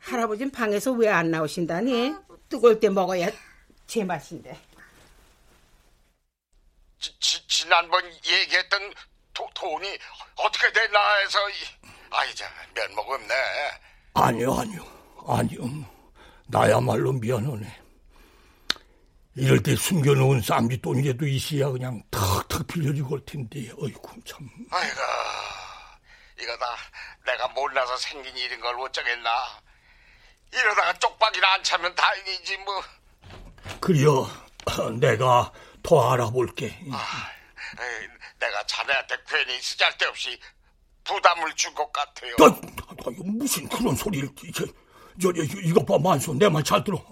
할아버지는 0.00 0.50
방에서 0.52 0.92
왜 0.92 1.08
안 1.08 1.30
나오신다니? 1.30 2.14
뜨거울 2.48 2.78
때 2.78 2.88
먹어야 2.90 3.28
제맛인데. 3.86 4.58
지, 7.00 7.18
지, 7.20 7.46
지난번 7.48 8.04
얘기했던 8.24 8.92
도, 9.32 9.48
돈이 9.54 9.98
어떻게 10.36 10.72
될나 10.72 11.16
해서 11.18 11.38
아이 12.10 12.34
자 12.34 12.46
면목 12.74 13.08
없네. 13.08 13.34
아니요 14.14 14.54
아니요 14.54 14.86
아니요 15.26 15.83
나야말로 16.46 17.12
미안하네. 17.12 17.80
이럴 19.36 19.62
때 19.62 19.74
숨겨놓은 19.74 20.42
쌈지 20.42 20.80
돈이라도 20.80 21.26
있어야 21.26 21.68
그냥 21.70 22.02
턱턱 22.10 22.66
빌려주고 22.68 23.14
올 23.14 23.24
텐데 23.24 23.68
어이구 23.78 24.20
참. 24.24 24.48
아이고 24.70 25.00
이거 26.40 26.56
다 26.58 26.66
내가 27.26 27.48
몰라서 27.48 27.96
생긴 27.96 28.36
일인 28.36 28.60
걸 28.60 28.78
어쩌겠나. 28.80 29.30
이러다가 30.52 30.92
쪽박이나 31.00 31.54
안 31.54 31.62
차면 31.64 31.92
다행이지 31.96 32.56
뭐. 32.58 32.82
그려 33.80 34.28
내가 35.00 35.52
더 35.82 36.12
알아볼게. 36.12 36.78
아, 36.92 37.30
에이, 37.80 38.08
내가 38.38 38.64
자네한테 38.66 39.16
괜히 39.28 39.60
쓰잘데없이 39.60 40.38
부담을 41.02 41.52
준 41.56 41.74
것 41.74 41.92
같아요. 41.92 42.36
나, 42.36 42.46
나, 42.46 43.10
무슨 43.24 43.68
그런 43.68 43.96
소리를 43.96 44.28
저, 44.54 44.64
저, 44.64 44.72
저, 45.20 45.30
이것 45.64 45.84
봐 45.86 45.98
만수 45.98 46.34
내 46.34 46.48
말 46.48 46.62
잘 46.64 46.82
들어. 46.84 47.02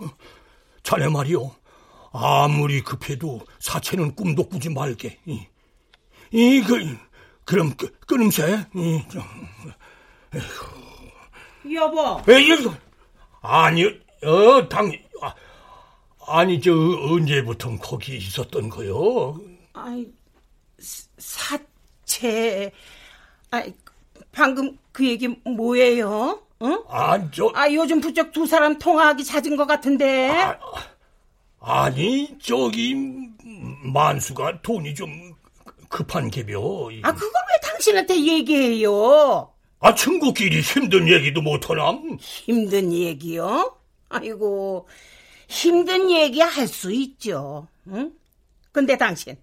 자네 0.83 1.09
말이요. 1.09 1.51
아무리 2.13 2.83
급해도 2.83 3.41
사체는 3.61 4.15
꿈도 4.15 4.49
꾸지 4.49 4.69
말게. 4.69 5.19
이, 5.27 5.47
이 6.33 6.61
그, 6.63 6.97
그럼 7.45 7.75
끄, 7.77 7.91
끊음새. 8.07 8.67
이, 8.75 9.03
저, 9.11 9.21
여보. 11.73 12.21
에이, 12.31 12.51
아니, 13.41 13.85
어, 13.85 14.69
당, 14.69 14.93
아, 15.23 15.35
아니, 16.27 16.61
저, 16.61 16.73
언제부터 16.73 17.77
거기 17.79 18.17
있었던 18.17 18.69
거요? 18.69 19.41
아이, 19.73 20.07
사체. 21.19 22.73
아이, 23.51 23.73
방금 24.33 24.77
그 24.93 25.07
얘기 25.07 25.29
뭐예요? 25.29 26.43
응? 26.63 26.83
아, 26.89 27.31
저. 27.31 27.51
아, 27.55 27.71
요즘 27.73 28.01
부쩍 28.01 28.33
두 28.33 28.47
사람 28.47 28.79
통화하기 28.79 29.25
잦은 29.25 29.57
것 29.57 29.67
같은데. 29.67 30.31
아, 30.31 30.59
아니, 31.61 32.37
저기, 32.41 32.95
만수가 33.93 34.63
돈이 34.63 34.95
좀 34.95 35.35
급한 35.89 36.31
개벼. 36.31 36.59
아, 37.03 37.13
그걸 37.13 37.43
왜 37.53 37.61
당신한테 37.69 38.17
얘기해요? 38.25 39.53
아, 39.81 39.95
친구끼리 39.95 40.61
힘든 40.61 41.09
얘기도 41.09 41.43
못하남? 41.43 42.17
힘든 42.21 42.93
얘기요? 42.93 43.77
아이고, 44.09 44.87
힘든 45.49 46.11
얘기 46.11 46.41
할 46.41 46.69
수 46.69 46.93
있죠. 46.93 47.67
응? 47.89 48.13
근데 48.71 48.97
당신, 48.97 49.37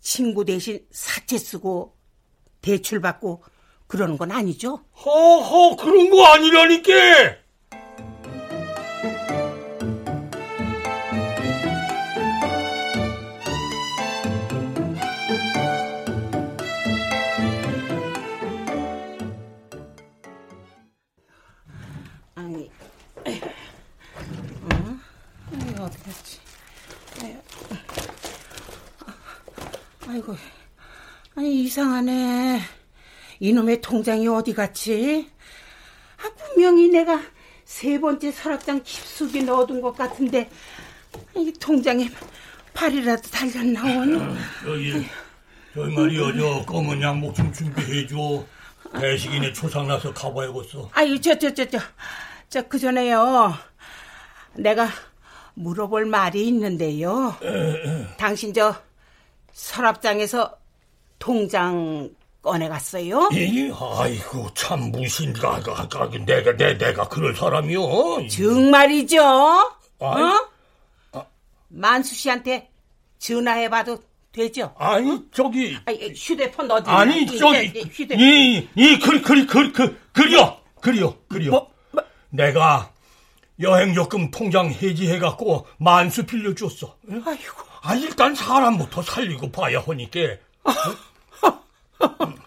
친구 0.00 0.44
대신 0.44 0.84
사채 0.90 1.38
쓰고 1.38 1.96
대출 2.60 3.00
받고 3.00 3.42
그러는 3.92 4.16
건 4.16 4.30
아니죠? 4.30 4.80
허허, 5.04 5.76
그런 5.76 6.08
거 6.08 6.24
아니라니까! 6.24 6.92
아니, 22.34 22.70
어? 23.26 24.96
이거 25.68 25.84
어떻게 25.84 26.10
했지? 26.10 26.40
아이고, 30.08 30.34
아니 31.34 31.64
이상하네. 31.64 32.81
이놈의 33.42 33.80
통장이 33.80 34.28
어디 34.28 34.54
갔지? 34.54 35.28
아, 36.16 36.30
분명히 36.36 36.88
내가 36.88 37.20
세 37.64 37.98
번째 37.98 38.30
서랍장 38.30 38.80
깊숙이 38.84 39.42
넣어둔 39.42 39.80
것 39.82 39.96
같은데 39.96 40.48
이 41.36 41.52
통장에 41.58 42.08
발이라도 42.72 43.28
달렸나 43.30 43.82
오니? 43.82 44.18
저기, 44.64 45.06
저기 45.74 45.92
말이여, 45.92 46.36
저 46.36 46.64
검은 46.66 47.02
양복 47.02 47.34
좀 47.34 47.52
준비해줘. 47.52 48.46
대식이네 49.00 49.52
초상 49.52 49.88
나서 49.88 50.14
가봐야겠어. 50.14 50.90
아유, 50.92 51.20
저, 51.20 51.36
저, 51.36 51.52
저, 51.52 51.64
저, 51.64 51.80
저, 52.48 52.68
그 52.68 52.78
전에요. 52.78 53.54
내가 54.54 54.88
물어볼 55.54 56.06
말이 56.06 56.46
있는데요. 56.46 57.34
당신 58.18 58.54
저 58.54 58.76
서랍장에서 59.50 60.56
통장 61.18 62.08
꺼내갔어요? 62.42 63.30
이, 63.32 63.72
아이고, 63.98 64.52
참, 64.54 64.90
무신가, 64.90 65.60
가, 65.60 65.88
가, 65.88 66.10
내가, 66.10 66.56
내, 66.56 66.76
내가 66.76 67.08
그럴 67.08 67.34
사람이요. 67.34 68.26
정말이죠? 68.28 69.22
아이, 70.00 70.22
어? 71.12 71.26
만수 71.68 72.14
씨한테 72.14 72.68
전화해봐도 73.18 73.98
되죠? 74.32 74.74
아니, 74.76 75.20
저기. 75.32 75.76
아니, 75.84 76.12
휴대폰 76.14 76.70
어디 76.70 76.90
아니, 76.90 77.26
저기. 77.38 77.84
휴대... 77.90 78.16
이, 78.18 78.68
이, 78.74 78.98
그, 78.98 79.22
그, 79.22 79.46
그, 79.46 79.72
그, 79.72 80.00
그려! 80.12 80.60
그려, 80.80 81.14
그려. 81.28 81.50
뭐, 81.52 81.70
뭐? 81.92 82.02
내가 82.30 82.90
여행적금 83.60 84.32
통장 84.32 84.70
해지해갖고 84.70 85.66
만수 85.78 86.26
빌려줬어. 86.26 86.96
아이고. 87.24 87.62
아, 87.82 87.94
일단 87.94 88.34
사람부터 88.34 89.02
살리고 89.02 89.52
봐야 89.52 89.80
하니까. 89.80 90.18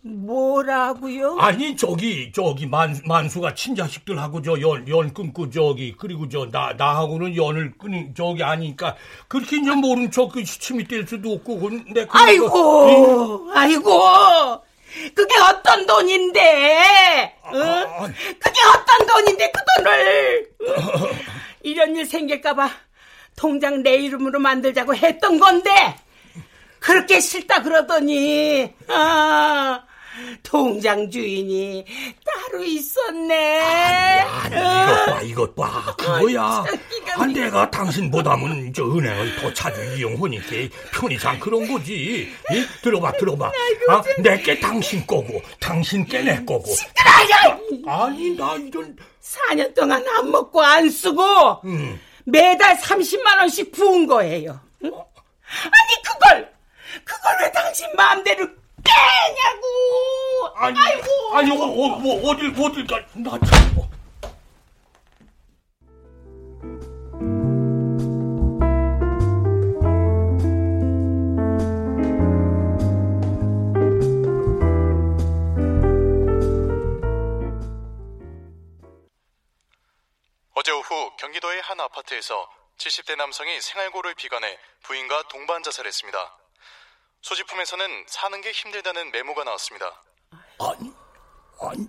뭐라고요? 0.00 1.36
아니 1.38 1.76
저기 1.76 2.30
저기 2.32 2.66
만 2.66 2.98
만수가 3.04 3.54
친자식들하고 3.54 4.40
저연연 4.42 5.12
끊고 5.12 5.50
저기 5.50 5.94
그리고 5.98 6.28
저 6.28 6.46
나 6.50 6.72
나하고는 6.72 7.36
연을 7.36 7.72
끊 7.76 8.14
저기 8.14 8.42
아니까 8.42 8.96
그렇게 9.26 9.56
이제 9.58 9.70
모른 9.72 10.10
척그 10.10 10.44
시침이 10.44 10.84
뗄 10.84 11.06
수도 11.06 11.32
없고 11.32 11.58
근데 11.58 12.06
아이고 12.10 13.50
아이고 13.52 14.62
그게 15.14 15.34
어떤 15.40 15.84
돈인데? 15.86 17.34
응? 17.54 17.60
아, 17.62 18.06
그게 18.06 18.60
어떤 18.74 19.06
돈인데 19.06 19.50
그 19.52 19.60
돈을 19.76 20.50
이런 21.62 21.94
일 21.96 22.06
생길까봐 22.06 22.70
통장 23.36 23.82
내 23.82 23.96
이름으로 23.96 24.38
만들자고 24.38 24.94
했던 24.94 25.38
건데 25.38 25.70
그렇게 26.80 27.20
싫다 27.20 27.62
그러더니 27.62 28.72
아 28.88 29.82
통장 30.42 31.08
주인이 31.10 31.84
따로 32.24 32.64
있었네. 32.64 34.20
아니, 34.20 34.56
아니 34.56 34.82
이것 34.82 35.06
봐, 35.06 35.22
이것 35.22 35.54
봐. 35.54 35.94
그거야. 35.96 36.64
아, 37.16 37.26
내가 37.26 37.70
당신보다는 37.70 38.72
저 38.72 38.84
은행을 38.84 39.36
더 39.36 39.52
자주 39.54 39.80
이용하니까 39.96 40.74
편의상 40.92 41.38
그런 41.38 41.68
거지. 41.70 42.32
이? 42.50 42.66
들어봐, 42.82 43.12
들어봐. 43.12 43.46
아, 43.90 44.02
내게 44.18 44.58
당신 44.58 45.06
거고, 45.06 45.40
당신 45.60 46.04
께내 46.04 46.44
거고. 46.44 46.66
시끄러워! 46.66 48.06
아니, 48.06 48.30
나 48.36 48.54
이런. 48.54 48.96
4년 49.28 49.74
동안 49.74 50.02
안 50.16 50.30
먹고 50.30 50.62
안 50.62 50.88
쓰고 50.88 51.60
음. 51.66 52.00
매달 52.24 52.78
30만 52.78 53.38
원씩 53.40 53.72
부은 53.72 54.06
거예요. 54.06 54.58
응? 54.84 54.90
아니 54.90 56.02
그걸 56.02 56.50
그걸 57.04 57.36
왜 57.42 57.52
당신 57.52 57.88
마음대로 57.96 58.46
빼냐고. 58.84 59.66
아니, 60.56 60.78
아이고. 60.78 61.06
아니, 61.34 61.50
어, 61.50 61.54
어, 61.54 61.98
뭐, 61.98 62.30
어딜, 62.30 62.54
어딜 62.58 62.86
가, 62.86 63.00
나 63.14 63.30
참. 63.30 63.78
어. 63.78 63.88
어제 80.54 80.72
오후 80.72 81.16
경기도의 81.18 81.60
한 81.62 81.80
아파트에서 81.80 82.50
70대 82.78 83.16
남성이 83.16 83.60
생활고를 83.60 84.14
비관해 84.14 84.58
부인과 84.82 85.24
동반 85.28 85.62
자살했습니다. 85.62 86.36
소지품에서는 87.22 88.04
사는 88.06 88.40
게 88.40 88.50
힘들다는 88.52 89.10
메모가 89.12 89.44
나왔습니다. 89.44 89.86
아니, 90.60 90.92
아니, 91.60 91.88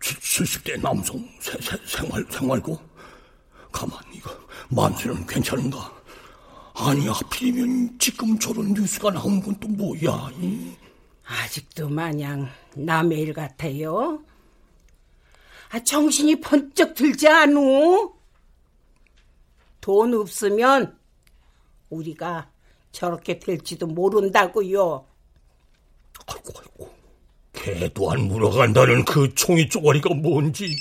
70대 0.00 0.80
남성 0.80 1.18
세, 1.40 1.52
세, 1.60 1.76
생활, 1.86 2.24
생활고? 2.30 2.78
가만히, 3.72 4.16
이거, 4.16 4.30
만수는 4.70 5.26
괜찮은가? 5.26 5.92
아니, 6.74 7.08
하필이면 7.08 7.98
지금 7.98 8.38
저런 8.38 8.72
뉴스가 8.74 9.10
나온 9.10 9.42
건 9.42 9.58
또 9.60 9.68
뭐야? 9.68 10.30
이? 10.40 10.76
아직도 11.24 11.88
마냥 11.88 12.48
남의 12.74 13.18
일 13.20 13.32
같아요. 13.32 14.22
아, 15.70 15.80
정신이 15.80 16.40
번쩍 16.40 16.94
들지 16.94 17.26
않우? 17.28 18.14
돈 19.80 20.14
없으면 20.14 20.98
우리가 21.90 22.50
저렇게 22.96 23.38
될지도 23.38 23.86
모른다고요. 23.86 25.04
대도 27.52 28.10
안 28.10 28.22
물어간다는 28.22 29.04
그 29.04 29.34
총이 29.34 29.68
쪼가리가 29.68 30.14
뭔지. 30.14 30.74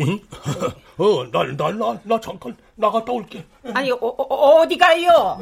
응? 0.00 0.20
어, 0.96 1.24
나, 1.32 1.44
나, 1.56 1.72
나, 1.72 2.00
나 2.04 2.20
잠깐 2.20 2.56
나갔다 2.76 3.10
올게. 3.10 3.44
아니, 3.74 3.90
어, 3.90 3.96
어, 3.96 4.60
어디 4.60 4.78
가요? 4.78 5.40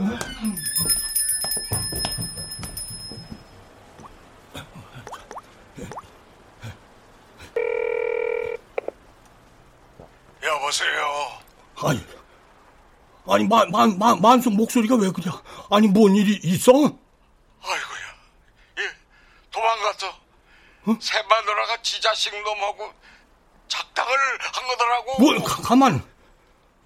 여보세요. 10.43 11.41
아니, 11.83 12.01
아니, 13.31 13.47
만, 13.47 13.71
만, 13.71 13.97
만, 13.99 14.21
만수 14.21 14.51
목소리가 14.51 14.97
왜 14.97 15.11
그래? 15.11 15.31
아니, 15.71 15.87
뭔 15.87 16.17
일이 16.17 16.39
있어? 16.43 16.73
아이고야. 16.73 18.01
예, 18.79 18.83
도망갔어. 19.53 20.09
어? 20.09 20.97
새 21.01 21.23
마누라가 21.23 21.81
지 21.83 22.01
자식 22.01 22.33
놈하고 22.43 22.93
작당을 23.69 24.13
한 24.53 24.67
거더라고. 24.67 25.21
뭐, 25.23 25.45
가, 25.45 25.63
가만. 25.63 26.03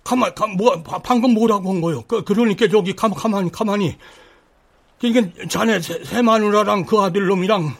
가만, 0.05 0.35
가, 0.35 0.47
뭐, 0.47 0.83
바- 0.83 0.99
방금 0.99 1.33
뭐라고 1.33 1.73
한 1.73 1.81
거요? 1.81 2.03
그, 2.07 2.23
그러니까 2.25 2.69
저기, 2.69 2.95
가만, 2.95 3.17
가만히, 3.19 3.51
가만히. 3.51 3.99
그러니까 5.01 5.47
자네 5.49 5.81
새, 5.81 6.05
새 6.05 6.21
마누라랑 6.23 6.85
그 6.85 7.01
아들 7.01 7.27
놈이랑 7.27 7.75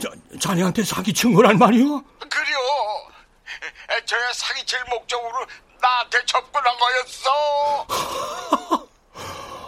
자, 0.00 0.08
자네한테 0.40 0.84
사기친 0.84 1.34
거란 1.34 1.58
말이요? 1.58 2.04
그려. 2.20 2.58
애초에 3.96 4.18
사기칠 4.34 4.78
목적으로 4.90 5.32
나한테 5.80 6.24
접근한 6.26 6.76
거였어. 6.78 7.86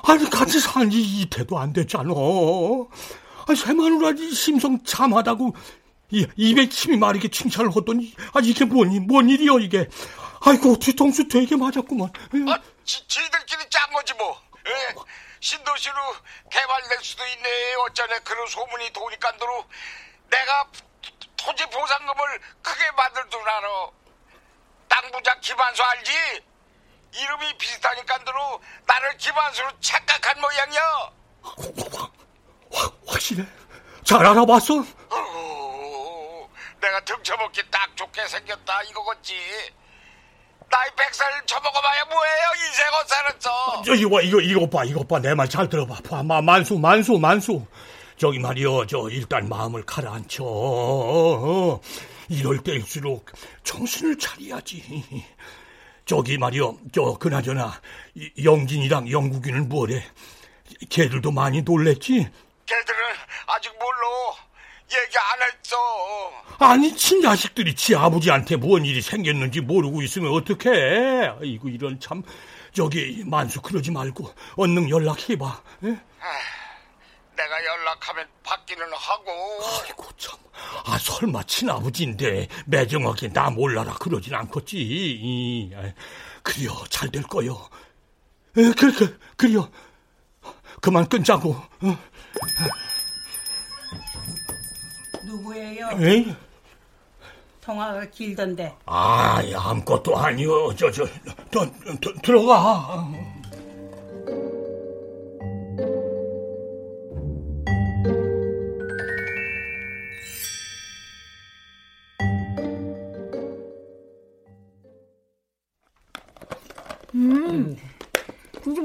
아니, 0.06 0.28
같이 0.28 0.58
산지 0.60 1.00
이태도 1.00 1.58
안 1.58 1.72
됐잖아. 1.72 2.10
아니, 3.46 3.56
새 3.58 3.72
마누라지 3.72 4.34
심성 4.34 4.82
참하다고 4.84 5.54
이, 6.12 6.26
입에 6.36 6.68
침이 6.68 6.96
마르게 6.96 7.28
칭찬을 7.28 7.70
하더니, 7.74 8.14
아, 8.34 8.40
이게 8.42 8.64
뭔, 8.64 8.90
일- 8.92 9.02
뭔 9.02 9.28
일이여, 9.28 9.58
이게. 9.60 9.88
아이고, 10.40 10.76
뒤통수 10.78 11.28
되게 11.28 11.54
맞았구만. 11.56 12.08
아, 12.48 12.58
지, 12.84 13.06
지들끼리 13.06 13.68
짠 13.70 13.92
거지 13.92 14.12
뭐. 14.14 14.40
예? 14.66 14.94
신도시로 15.38 15.94
개발될 16.50 16.98
수도 17.02 17.24
있네. 17.26 17.74
어쩌네 17.86 18.18
그런 18.24 18.46
소문이 18.48 18.90
도니까도로 18.92 19.64
내가 20.30 20.66
토지 21.36 21.64
보상금을 21.66 22.40
크게 22.62 22.90
받을 22.96 23.22
줄 23.30 23.40
알아. 23.40 23.68
땅 25.00 25.10
부자 25.12 25.34
김한수 25.40 25.82
알지? 25.82 26.12
이름이 27.14 27.58
비슷하니까도로 27.58 28.60
나를 28.86 29.16
김한수로 29.16 29.68
착각한 29.80 30.40
모양이야. 30.40 30.80
확실해? 33.06 33.44
잘 34.04 34.24
알아봤어? 34.26 34.74
어후, 35.10 36.48
내가 36.80 37.00
등쳐먹기 37.04 37.62
딱 37.70 37.96
좋게 37.96 38.26
생겼다 38.28 38.82
이거겠지. 38.82 39.34
나이 40.70 40.88
백살 40.96 41.28
쳐먹어봐야 41.46 42.04
뭐예요 42.04 42.66
인생 42.66 42.86
헛살았어. 42.92 43.82
저, 43.84 43.94
이거, 43.94 44.20
이거, 44.20 44.40
이거 44.40 44.68
봐, 44.68 44.84
이거 44.84 45.02
봐. 45.02 45.18
내 45.18 45.34
말 45.34 45.48
잘 45.48 45.68
들어봐. 45.68 45.96
봐, 46.08 46.22
마, 46.22 46.40
만수, 46.40 46.78
만수, 46.78 47.18
만수. 47.18 47.66
저기 48.16 48.38
말이여, 48.38 48.86
저, 48.86 49.08
일단 49.10 49.48
마음을 49.48 49.84
가라앉혀. 49.84 50.44
이럴 52.30 52.58
때일수록 52.62 53.26
정신을 53.64 54.16
차려야지. 54.18 55.04
저기 56.06 56.38
말이여, 56.38 56.76
저, 56.94 57.14
그나저나, 57.18 57.80
이- 58.14 58.30
영진이랑 58.44 59.10
영국이는 59.10 59.68
뭐래? 59.68 60.04
걔들도 60.88 61.30
많이 61.32 61.62
놀랬지? 61.62 62.28
걔들은 62.66 62.98
아직 63.46 63.72
몰라. 63.78 64.08
얘기 64.92 65.18
안 65.18 65.42
했어. 65.42 66.66
아니, 66.72 66.96
친자식들이 66.96 67.74
지 67.74 67.94
아버지한테 67.94 68.56
뭔 68.56 68.84
일이 68.84 69.00
생겼는지 69.02 69.60
모르고 69.60 70.02
있으면 70.02 70.32
어떡해. 70.32 71.26
아이고, 71.40 71.68
이런 71.68 71.98
참. 72.00 72.22
저기, 72.72 73.22
만수 73.26 73.60
그러지 73.60 73.90
말고, 73.90 74.32
얼른 74.56 74.88
연락해봐. 74.88 75.62
예? 75.84 75.88
내가 77.36 77.64
연락하면 77.64 78.28
받기는 78.44 78.84
하고. 78.92 79.30
아이고 79.82 80.04
참. 80.16 80.38
아 80.84 80.98
설마 80.98 81.42
친아버지인데 81.44 82.48
매정하게 82.66 83.32
나 83.32 83.50
몰라라 83.50 83.94
그러진 83.94 84.34
않겠지. 84.34 84.76
이, 84.78 85.72
아, 85.74 85.92
그려 86.42 86.72
잘될 86.88 87.22
거요. 87.24 87.68
에, 88.56 88.72
그, 88.76 88.92
그, 88.92 89.18
그려. 89.36 89.68
그만 90.80 91.08
끊자고. 91.08 91.50
어? 91.52 91.98
누구예요? 95.24 95.90
에이? 96.00 96.34
통화가 97.60 98.06
길던데. 98.06 98.74
아, 98.86 99.42
아무것도 99.54 100.16
아니요. 100.16 100.74
저, 100.76 100.90
저, 100.90 101.06
저, 101.52 101.70
저, 102.00 102.12
들어가. 102.22 103.08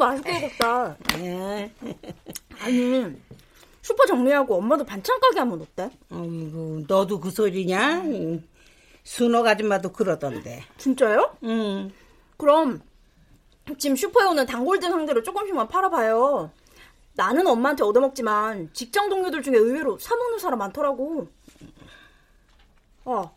맛있게 0.05 0.37
익었다. 0.37 0.97
예. 1.19 1.71
아니, 2.61 3.15
슈퍼 3.81 4.05
정리하고 4.05 4.55
엄마도 4.57 4.83
반찬 4.83 5.19
가게 5.19 5.39
하면 5.39 5.61
어때? 5.61 5.89
아이고, 6.09 6.83
너도 6.87 7.19
그 7.19 7.31
소리냐? 7.31 8.01
응. 8.05 8.43
순옥 9.03 9.47
아줌마도 9.47 9.91
그러던데. 9.91 10.63
진짜요? 10.77 11.37
응. 11.43 11.91
그럼 12.37 12.81
지금 13.77 13.95
슈퍼에 13.95 14.25
오는 14.25 14.45
단골들 14.45 14.89
상대로 14.89 15.23
조금씩만 15.23 15.67
팔아봐요. 15.67 16.51
나는 17.13 17.47
엄마한테 17.47 17.83
얻어먹지만 17.83 18.71
직장 18.73 19.09
동료들 19.09 19.41
중에 19.41 19.55
의외로 19.55 19.97
사먹는 19.97 20.39
사람 20.39 20.59
많더라고. 20.59 21.27
아, 23.05 23.31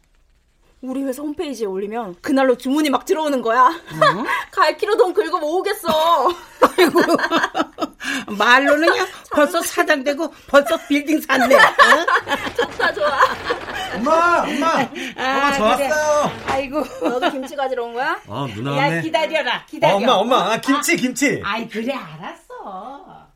우리 0.80 1.02
회사 1.02 1.22
홈페이지에 1.22 1.66
올리면 1.66 2.16
그날로 2.20 2.56
주문이 2.56 2.88
막 2.90 3.04
들어오는 3.04 3.42
거야. 3.42 3.68
갈 4.52 4.76
키로 4.76 4.96
돈 4.96 5.12
긁어 5.12 5.38
모으겠어. 5.38 5.88
말로는요, 8.38 9.06
벌써 9.32 9.60
사장 9.62 10.04
되고 10.04 10.32
벌써 10.46 10.76
빌딩 10.86 11.20
샀네. 11.20 11.54
어? 11.56 11.60
좋다, 12.56 12.92
좋아. 12.94 13.18
엄마, 13.96 14.42
엄마, 14.42 14.88
엄마 15.16 15.52
저 15.52 15.76
그래. 15.76 15.90
아이고. 16.46 16.84
너도 17.02 17.30
김치 17.32 17.56
가지러 17.56 17.84
온 17.84 17.94
거야? 17.94 18.20
아, 18.28 18.46
누나 18.54 18.72
야, 18.76 18.82
왔네. 18.84 19.02
기다려라, 19.02 19.66
기다려. 19.66 19.94
어, 19.94 19.96
엄마, 19.96 20.12
엄마, 20.12 20.52
아, 20.52 20.60
김치, 20.60 20.96
김치. 20.96 21.42
아이, 21.44 21.68
그래, 21.68 21.92
알았어. 21.92 23.26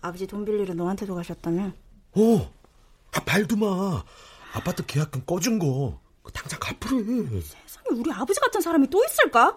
아버지 0.00 0.26
돈 0.26 0.46
빌리러 0.46 0.72
너한테도 0.72 1.14
가셨다며? 1.14 1.72
오, 2.14 2.38
아, 3.12 3.20
말도 3.26 3.56
마. 3.56 4.02
아파트 4.52 4.84
계약금 4.86 5.24
꺼준 5.26 5.58
거. 5.58 5.98
그거 6.22 6.30
당장 6.32 6.58
갚으래. 6.60 7.40
세상에 7.40 7.86
우리 7.92 8.12
아버지 8.12 8.38
같은 8.40 8.60
사람이 8.60 8.88
또 8.88 9.04
있을까? 9.04 9.54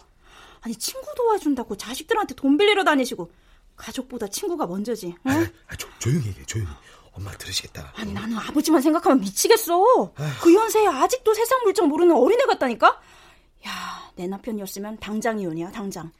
아니 0.62 0.76
친구 0.76 1.14
도와준다고 1.16 1.76
자식들한테 1.76 2.36
돈 2.36 2.58
빌리러 2.58 2.84
다니시고 2.84 3.30
가족보다 3.76 4.28
친구가 4.28 4.66
먼저지. 4.68 5.14
응? 5.28 5.48
아, 5.68 5.76
조, 5.76 5.88
조용히 6.00 6.28
얘기해, 6.28 6.46
조용히. 6.46 6.70
엄마 7.12 7.32
들으시겠다. 7.32 7.92
아니 7.96 8.12
나는 8.14 8.38
아버지만 8.38 8.82
생각하면 8.82 9.20
미치겠어. 9.20 10.14
그 10.42 10.54
연세에 10.54 10.88
아직도 10.88 11.34
세상 11.34 11.62
물정 11.64 11.88
모르는 11.88 12.16
어린애 12.16 12.44
같다니까. 12.46 13.02
야, 13.68 14.12
내 14.16 14.26
남편이었으면 14.28 14.98
당장 15.00 15.40
이혼이야, 15.40 15.72
당장. 15.72 16.12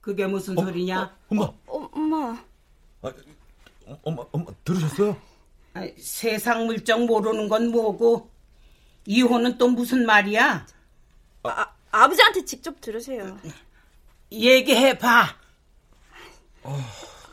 그게 0.00 0.26
무슨 0.26 0.54
소리냐? 0.54 1.14
엄마, 1.28 1.42
어, 1.66 1.88
엄마. 1.92 2.16
아, 3.02 3.12
어, 3.86 3.98
엄마, 4.04 4.22
엄마 4.32 4.46
들으셨어요? 4.64 5.16
아이, 5.76 5.92
세상 5.98 6.64
물정 6.64 7.04
모르는 7.04 7.48
건 7.50 7.68
뭐고, 7.70 8.30
이혼은 9.04 9.58
또 9.58 9.68
무슨 9.68 10.06
말이야? 10.06 10.66
아, 11.42 11.66
아버지한테 11.90 12.46
직접 12.46 12.80
들으세요. 12.80 13.36
얘기해봐. 14.32 15.28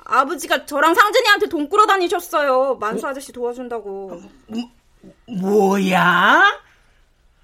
아버지가 0.04 0.66
저랑 0.66 0.94
상진이한테 0.94 1.48
돈 1.48 1.70
끌어 1.70 1.86
다니셨어요. 1.86 2.76
만수 2.76 3.08
아저씨 3.08 3.32
도와준다고. 3.32 4.22
뭐야? 5.28 6.44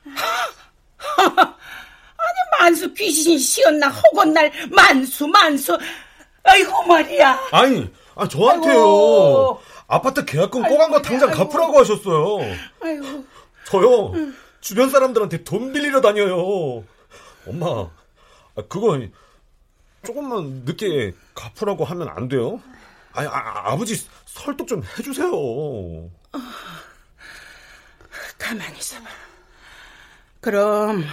아니, 1.17 2.37
만수 2.59 2.93
귀신 2.93 3.37
시었나, 3.39 3.87
허건 3.87 4.33
날, 4.33 4.51
만수, 4.69 5.27
만수. 5.27 5.79
아이고, 6.43 6.83
말이야. 6.83 7.39
아니, 7.53 7.89
아, 8.15 8.27
저한테요. 8.27 8.73
아이고. 8.73 9.61
아파트 9.89 10.23
계약금 10.23 10.61
꺼간 10.61 10.91
거 10.91 11.01
당장 11.01 11.31
갚으라고 11.31 11.79
하셨어요. 11.79 12.37
아이고. 12.79 13.25
저요. 13.65 14.13
주변 14.61 14.89
사람들한테 14.89 15.43
돈 15.43 15.73
빌리러 15.73 15.99
다녀요. 15.99 16.83
엄마, 17.47 17.65
아, 18.55 18.61
그거 18.69 18.99
조금만 20.05 20.63
늦게 20.63 21.13
갚으라고 21.33 21.85
하면 21.85 22.07
안 22.09 22.27
돼요? 22.27 22.61
아니, 23.13 23.27
아, 23.27 23.75
버지 23.75 23.95
설득 24.25 24.67
좀 24.67 24.83
해주세요. 24.83 25.31
어, 25.33 26.11
가만히 28.37 28.77
있어봐. 28.77 29.09
그럼 30.39 31.03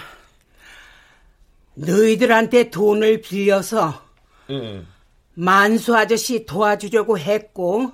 너희들한테 1.73 2.69
돈을 2.69 3.21
빌려서 3.21 4.03
응. 4.51 4.85
만수 5.33 5.95
아저씨 5.95 6.45
도와주려고 6.45 7.17
했고 7.17 7.91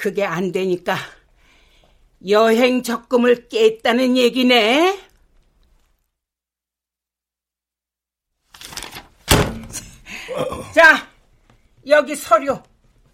그게 0.00 0.24
안 0.24 0.50
되니까 0.50 0.96
여행 2.26 2.82
적금을 2.82 3.48
깼다는 3.50 4.16
얘기네. 4.16 4.98
자, 10.74 11.06
여기 11.86 12.16
서류 12.16 12.58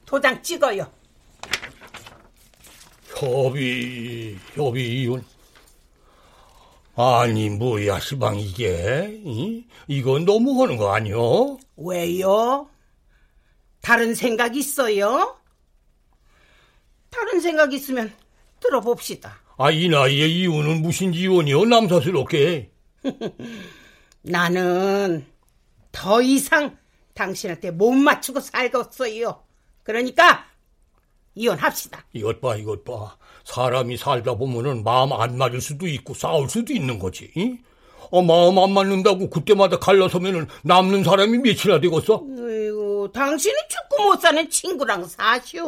도장 0.04 0.40
찍어요. 0.40 0.88
협의, 3.16 4.38
협의 4.54 5.02
이혼. 5.02 5.24
아니 6.94 7.50
뭐야 7.50 7.98
시방 7.98 8.38
이게 8.38 9.20
이? 9.24 9.66
이거 9.88 10.20
너무하는 10.20 10.76
거 10.76 10.94
아니요? 10.94 11.58
왜요? 11.76 12.70
다른 13.80 14.14
생각 14.14 14.54
있어요? 14.54 15.36
다른 17.36 17.40
생각 17.40 17.72
있으면 17.74 18.12
들어봅시다. 18.60 19.40
아 19.58 19.70
이 19.70 19.88
나이에 19.90 20.26
이혼은 20.26 20.80
무슨 20.80 21.12
이혼이요 21.12 21.66
남사스럽게? 21.66 22.70
나는 24.22 25.26
더 25.92 26.22
이상 26.22 26.76
당신한테 27.14 27.72
못 27.72 27.92
맞추고 27.92 28.40
살겠어요. 28.40 29.42
그러니까 29.82 30.46
이혼합시다. 31.34 32.06
이것 32.14 32.40
봐, 32.40 32.56
이것 32.56 32.84
봐. 32.84 33.16
사람이 33.44 33.98
살다 33.98 34.34
보면은 34.36 34.82
마음 34.82 35.12
안 35.12 35.36
맞을 35.36 35.60
수도 35.60 35.86
있고 35.86 36.14
싸울 36.14 36.48
수도 36.48 36.72
있는 36.72 36.98
거지. 36.98 37.30
응? 37.36 37.58
어, 38.10 38.22
마음 38.22 38.58
안 38.58 38.72
맞는다고 38.72 39.28
그때마다 39.28 39.78
갈라서면은 39.78 40.46
남는 40.64 41.04
사람이 41.04 41.38
몇이나 41.38 41.80
되겠어? 41.80 42.22
아이고, 43.06 43.12
당신은 43.12 43.56
죽고 43.68 44.04
못 44.04 44.20
사는 44.20 44.48
친구랑 44.50 45.04
사시오. 45.06 45.64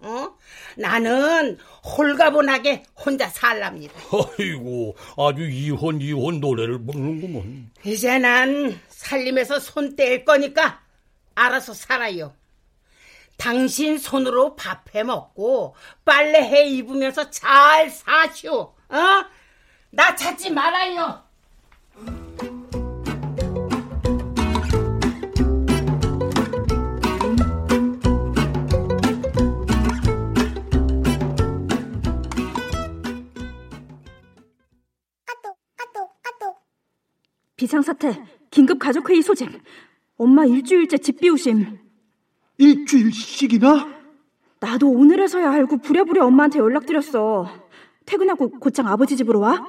어? 0.00 0.34
나는 0.76 1.58
홀가분하게 1.84 2.82
혼자 2.96 3.28
살랍니다. 3.28 3.94
아이고, 4.38 4.96
아주 5.16 5.42
이혼, 5.48 6.00
이혼 6.00 6.40
노래를 6.40 6.84
부르는구먼. 6.84 7.70
이제 7.84 8.18
난 8.18 8.78
살림에서 8.88 9.60
손 9.60 9.94
뗄 9.96 10.24
거니까 10.24 10.80
알아서 11.34 11.72
살아요. 11.74 12.34
당신 13.36 13.98
손으로 13.98 14.56
밥 14.56 14.94
해 14.94 15.04
먹고 15.04 15.76
빨래 16.04 16.40
해 16.42 16.64
입으면서 16.66 17.30
잘 17.30 17.88
사시오. 17.90 18.74
어? 18.88 19.24
나 19.90 20.14
찾지 20.16 20.50
말아요. 20.50 21.22
비상사태, 37.58 38.22
긴급 38.52 38.78
가족회의 38.78 39.20
소집. 39.20 39.50
엄마 40.16 40.44
일주일째 40.46 40.96
집 40.98 41.20
비우심. 41.20 41.78
일주일씩이나? 42.56 43.98
나도 44.60 44.88
오늘에서야 44.88 45.50
알고 45.50 45.78
부랴부랴 45.78 46.24
엄마한테 46.24 46.60
연락드렸어. 46.60 47.68
퇴근하고 48.06 48.50
곧장 48.60 48.86
아버지 48.86 49.16
집으로 49.16 49.40
와. 49.40 49.66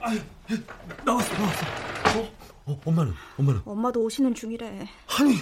아, 0.00 0.14
나왔어, 1.04 1.34
나왔어. 1.34 1.66
어? 2.18 2.32
어, 2.66 2.80
엄마는, 2.84 3.12
엄마는? 3.38 3.60
엄마도 3.64 4.02
오시는 4.04 4.34
중이래. 4.34 4.88
아니, 5.18 5.34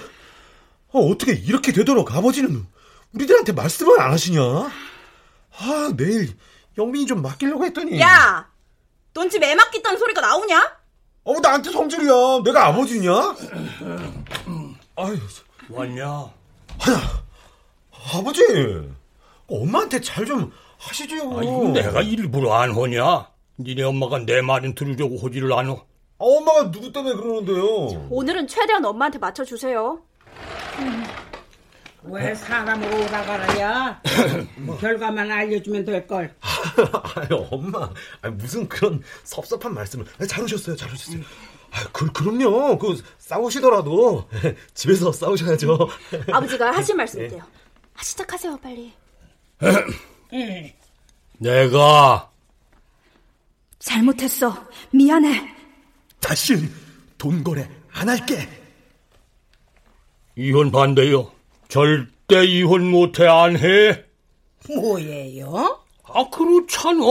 어, 0.89 1.01
어떻게 1.01 1.33
이렇게 1.33 1.71
되도록 1.71 2.15
아버지는 2.15 2.67
우리들한테 3.13 3.53
말씀을 3.53 4.01
안 4.01 4.11
하시냐? 4.13 4.41
아, 4.43 5.93
내일 5.99 6.31
영민이 6.79 7.05
좀 7.07 7.21
맡기려고 7.21 7.65
했더니. 7.67 8.01
야! 8.01 8.51
넌집애 9.15 9.55
맡겠다는 9.55 9.99
소리가 9.99 10.21
나오냐? 10.21 10.79
어, 11.25 11.41
나한테 11.41 11.71
성질이야. 11.71 12.43
내가 12.45 12.67
아버지냐? 12.69 13.13
아유, 14.97 15.19
왔냐? 15.69 16.05
아야, 16.09 17.23
아버지, 18.15 18.43
엄마한테 19.49 20.01
잘 20.01 20.25
좀 20.27 20.53
하시죠. 20.79 21.17
아, 21.39 21.43
이거 21.43 21.69
내가 21.75 22.01
일부러 22.03 22.55
안 22.55 22.75
하냐? 22.75 23.29
니네 23.59 23.83
엄마가 23.83 24.21
내 24.21 24.41
말은 24.41 24.75
들으려고 24.75 25.19
하지를 25.23 25.53
않아. 25.53 25.73
아, 25.73 25.77
엄마가 26.19 26.71
누구 26.71 26.91
때문에 26.93 27.15
그러는데요? 27.17 28.07
오늘은 28.11 28.47
최대한 28.49 28.85
엄마한테 28.85 29.19
맞춰주세요. 29.19 30.01
음. 30.79 31.05
왜 32.03 32.35
사람으로 32.35 32.97
오라가라냐? 33.05 34.03
결과만 34.81 35.31
알려주면 35.31 35.85
될걸. 35.85 36.35
아유, 36.41 37.47
엄마. 37.51 37.91
아니, 38.23 38.35
무슨 38.35 38.69
그런 38.69 39.03
섭섭한 39.25 39.75
말씀을. 39.75 40.07
아니, 40.19 40.29
잘 40.29 40.43
오셨어요, 40.45 40.77
잘 40.77 40.93
오셨어요. 40.93 41.19
음. 41.19 41.25
아, 41.71 41.85
그, 41.93 42.11
그럼요. 42.13 42.79
그, 42.79 43.03
싸우시더라도 43.19 44.29
집에서 44.75 45.13
싸우셔야죠. 45.13 45.89
아버지가 46.33 46.71
하신 46.73 46.97
말씀이세요. 46.97 47.43
아, 47.95 48.03
시작하세요, 48.03 48.57
빨리. 48.59 48.93
내가 51.39 52.31
잘못했어. 53.79 54.67
미안해. 54.93 55.55
다시는 56.21 56.71
돈 57.19 57.43
거래 57.45 57.69
안 57.93 58.09
할게. 58.09 58.49
이혼 60.37 60.71
반대요. 60.71 61.33
절대 61.71 62.45
이혼 62.47 62.91
못해 62.91 63.27
안 63.27 63.57
해. 63.57 64.05
뭐예요? 64.69 65.79
아 66.05 66.29
그렇잖아. 66.31 67.05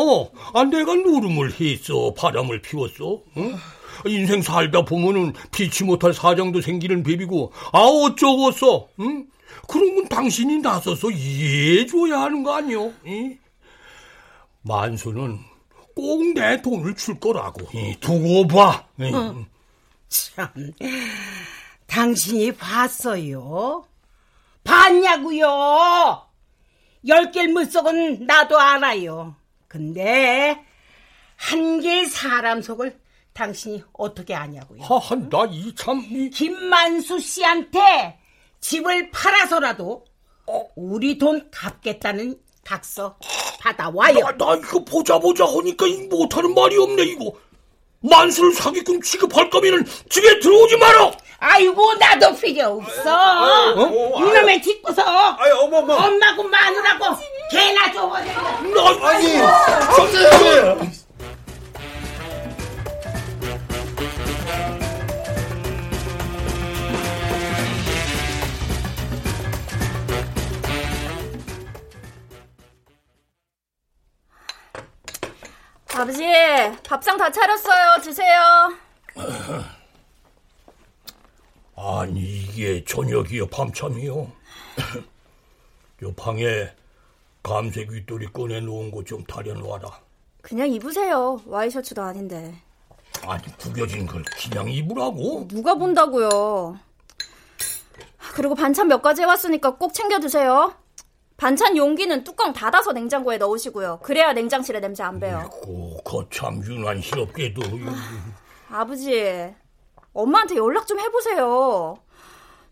아 0.53 0.63
내가 0.65 0.93
노름을 0.95 1.53
했어. 1.59 2.13
바람을 2.13 2.61
피웠어. 2.61 3.21
응? 3.37 3.55
인생 4.05 4.41
살다 4.41 4.83
보면은 4.85 5.33
피치 5.51 5.83
못할 5.85 6.13
사정도 6.13 6.61
생기는 6.61 7.03
법이고 7.03 7.51
아 7.71 7.79
어쩌겠어. 7.79 8.89
응? 8.99 9.27
그런 9.67 9.95
건 9.95 10.07
당신이 10.09 10.57
나서서 10.59 11.09
이해해줘야 11.11 12.19
하는 12.21 12.43
거 12.43 12.55
아니오? 12.55 12.93
응? 13.07 13.37
만수는 14.61 15.39
꼭 15.95 16.33
내 16.33 16.61
돈을 16.61 16.95
줄 16.95 17.19
거라고. 17.19 17.67
이, 17.77 17.95
두고 17.99 18.47
봐. 18.47 18.85
어. 18.99 19.45
참, 20.07 20.47
당신이 21.87 22.53
봤어요? 22.53 23.83
봤냐고요? 24.69 26.21
열 27.07 27.31
개를 27.31 27.53
물속은 27.53 28.25
나도 28.25 28.59
알아요. 28.59 29.35
근데 29.67 30.63
한 31.35 31.79
개의 31.79 32.05
사람 32.05 32.61
속을 32.61 32.99
당신이 33.33 33.83
어떻게 33.93 34.35
아냐고요? 34.35 34.83
하하, 34.83 35.15
나이 35.15 35.73
참... 35.75 36.05
이... 36.09 36.29
김만수 36.29 37.19
씨한테 37.19 38.19
집을 38.59 39.11
팔아서라도 39.11 40.05
어? 40.47 40.67
우리 40.75 41.17
돈 41.17 41.49
갚겠다는 41.51 42.39
각서 42.65 43.17
받아와요. 43.59 44.19
나, 44.19 44.37
나 44.37 44.55
이거 44.55 44.83
보자 44.83 45.17
보자 45.17 45.45
하니까 45.45 45.85
못하는 46.09 46.53
말이 46.53 46.77
없네 46.77 47.03
이거. 47.03 47.33
만수를 48.01 48.53
사기꾼 48.53 49.01
취급할 49.01 49.49
거면은 49.49 49.85
집에 50.09 50.39
들어오지 50.39 50.77
마라. 50.77 51.11
아이고 51.41 51.93
나도 51.95 52.35
필요 52.35 52.67
없어. 52.67 53.73
어? 53.75 54.19
이놈의 54.19 54.61
짓고서 54.61 55.01
아이, 55.03 55.51
어머, 55.51 55.77
어머. 55.77 55.93
엄마고 55.95 56.43
마누라고 56.43 57.05
개나 57.51 57.91
줘버려. 57.93 58.25
나 58.25 59.07
아니, 59.09 59.37
선생님. 59.95 60.91
아버지, 75.99 76.23
밥상 76.87 77.17
다 77.17 77.29
차렸어요. 77.29 78.01
드세요. 78.01 78.73
아니, 81.75 82.21
이게 82.21 82.81
저녁이요, 82.85 83.47
밤참이요. 83.47 84.15
요 86.03 86.13
방에 86.13 86.69
감색 87.43 87.91
윗돌이 87.91 88.27
꺼내놓은 88.31 88.91
거 88.91 89.03
좀 89.03 89.25
다려놓아라. 89.25 89.89
그냥 90.41 90.71
입으세요. 90.71 91.41
와이셔츠도 91.45 92.01
아닌데. 92.01 92.55
아니, 93.27 93.43
구겨진 93.57 94.07
걸 94.07 94.23
그냥 94.23 94.69
입으라고? 94.69 95.49
누가 95.49 95.75
본다고요. 95.75 96.79
그리고 98.35 98.55
반찬 98.55 98.87
몇 98.87 99.01
가지 99.01 99.21
해왔으니까 99.21 99.75
꼭 99.75 99.93
챙겨 99.93 100.19
드세요. 100.19 100.73
반찬 101.39 101.77
용기는 101.77 102.23
뚜껑 102.25 102.51
닫아서 102.51 102.91
냉장고에 102.91 103.37
넣으시고요. 103.37 103.99
그래야 104.03 104.33
냉장실에 104.33 104.79
냄새 104.81 105.03
안 105.03 105.19
배요. 105.19 105.49
오, 105.65 105.97
거참 106.03 106.61
유난스럽게도. 106.65 107.61
아버지, 108.69 109.53
엄마한테 110.13 110.57
연락 110.57 110.85
좀 110.85 110.99
해보세요. 110.99 111.97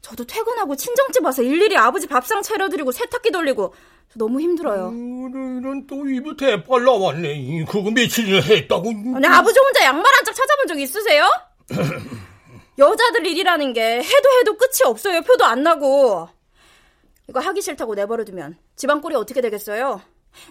저도 0.01 0.25
퇴근하고 0.25 0.75
친정집 0.75 1.23
와서 1.23 1.41
일일이 1.41 1.77
아버지 1.77 2.07
밥상 2.07 2.41
차려드리고 2.41 2.91
세탁기 2.91 3.31
돌리고 3.31 3.73
너무 4.15 4.41
힘들어요. 4.41 4.91
이런, 4.91 5.87
또 5.87 6.07
입에 6.07 6.35
대빨 6.37 6.83
나왔네. 6.83 7.65
그거 7.69 7.89
며칠이나 7.89 8.41
했다고. 8.41 8.89
아니, 9.15 9.27
아버지 9.27 9.59
혼자 9.59 9.85
양말 9.85 10.05
한 10.05 10.25
짝 10.25 10.35
찾아본 10.35 10.67
적 10.67 10.79
있으세요? 10.79 11.23
여자들 12.77 13.25
일이라는 13.25 13.73
게 13.73 13.99
해도 14.03 14.29
해도 14.39 14.57
끝이 14.57 14.81
없어요. 14.85 15.21
표도 15.21 15.45
안 15.45 15.63
나고. 15.63 16.27
이거 17.29 17.39
하기 17.39 17.61
싫다고 17.61 17.95
내버려두면 17.95 18.57
집안 18.75 19.01
꼴이 19.01 19.15
어떻게 19.15 19.41
되겠어요? 19.41 20.01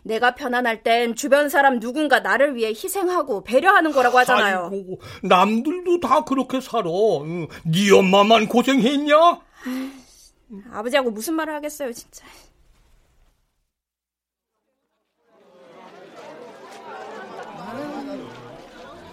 내가 0.02 0.34
편안할 0.34 0.82
땐 0.82 1.14
주변 1.14 1.48
사람 1.48 1.78
누군가 1.80 2.20
나를 2.20 2.56
위해 2.56 2.70
희생하고 2.70 3.44
배려하는 3.44 3.92
거라고 3.92 4.18
하잖아요. 4.18 4.70
아이고, 4.72 5.00
남들도 5.22 6.00
다 6.00 6.24
그렇게 6.24 6.60
살아. 6.60 6.88
응. 7.22 7.46
네 7.64 7.92
엄마만 7.92 8.48
고생했냐? 8.48 9.14
아버지하고 10.72 11.10
무슨 11.10 11.34
말을 11.34 11.54
하겠어요, 11.54 11.92
진짜. 11.92 12.24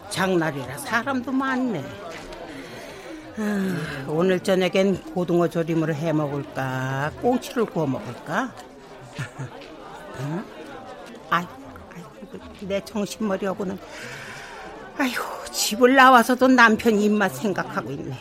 장날이라 0.09 0.77
사람도 0.77 1.31
많네. 1.31 1.83
아, 3.37 4.05
오늘 4.07 4.39
저녁엔 4.39 5.01
고등어 5.13 5.47
조림으로 5.47 5.93
해 5.95 6.13
먹을까? 6.13 7.11
꽁치를 7.21 7.65
구워 7.65 7.87
먹을까? 7.87 8.53
응? 10.19 10.45
아이, 11.29 11.45
내 12.61 12.79
정신머리하고는 12.85 13.77
아이고 14.97 15.23
집을 15.51 15.95
나와서도 15.95 16.47
남편 16.49 16.99
입맛 16.99 17.35
생각하고 17.35 17.91
있네. 17.91 18.15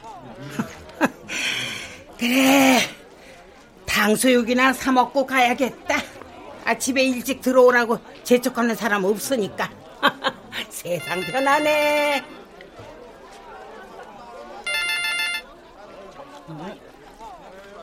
그래, 2.18 2.78
당수육이나 3.84 4.72
사 4.72 4.92
먹고 4.92 5.26
가야겠다. 5.26 5.96
아침에 6.64 7.02
일찍 7.02 7.42
들어오라고 7.42 7.98
재촉하는 8.22 8.74
사람 8.74 9.04
없으니까. 9.04 9.70
세상 10.70 11.20
편하네. 11.20 12.41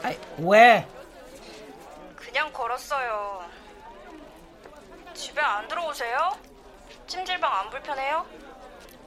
아이, 0.03 0.17
왜? 0.39 0.88
그냥 2.15 2.51
걸었어요. 2.53 3.43
집에 5.13 5.41
안 5.41 5.67
들어오세요? 5.67 6.38
찜질방 7.07 7.51
안 7.51 7.70
불편해요? 7.70 8.26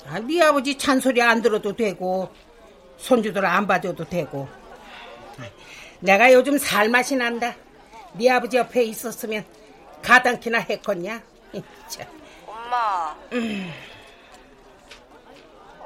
아, 0.06 0.18
네 0.18 0.42
아버지 0.42 0.76
찬소리 0.76 1.22
안 1.22 1.40
들어도 1.40 1.74
되고 1.74 2.30
손주들 2.98 3.46
안 3.46 3.66
봐줘도 3.66 4.04
되고 4.04 4.48
아, 5.38 5.48
내가 6.00 6.32
요즘 6.32 6.58
살맛이 6.58 7.16
난다 7.16 7.54
네 8.14 8.28
아버지 8.30 8.56
옆에 8.56 8.82
있었으면 8.82 9.44
가당키나 10.02 10.58
했겠냐 10.58 11.22
참. 11.88 12.06
엄마. 12.46 13.14
음. 13.32 13.72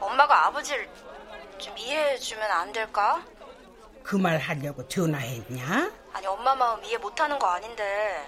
엄마가 0.00 0.46
아버지를 0.46 0.88
좀 1.58 1.76
이해해주면 1.76 2.50
안 2.50 2.72
될까? 2.72 3.22
그 4.06 4.16
말 4.16 4.38
하려고 4.38 4.86
전화했냐? 4.86 5.90
아니, 6.12 6.26
엄마 6.28 6.54
마음 6.54 6.82
이해 6.84 6.96
못하는 6.96 7.38
거 7.38 7.46
아닌데. 7.48 8.24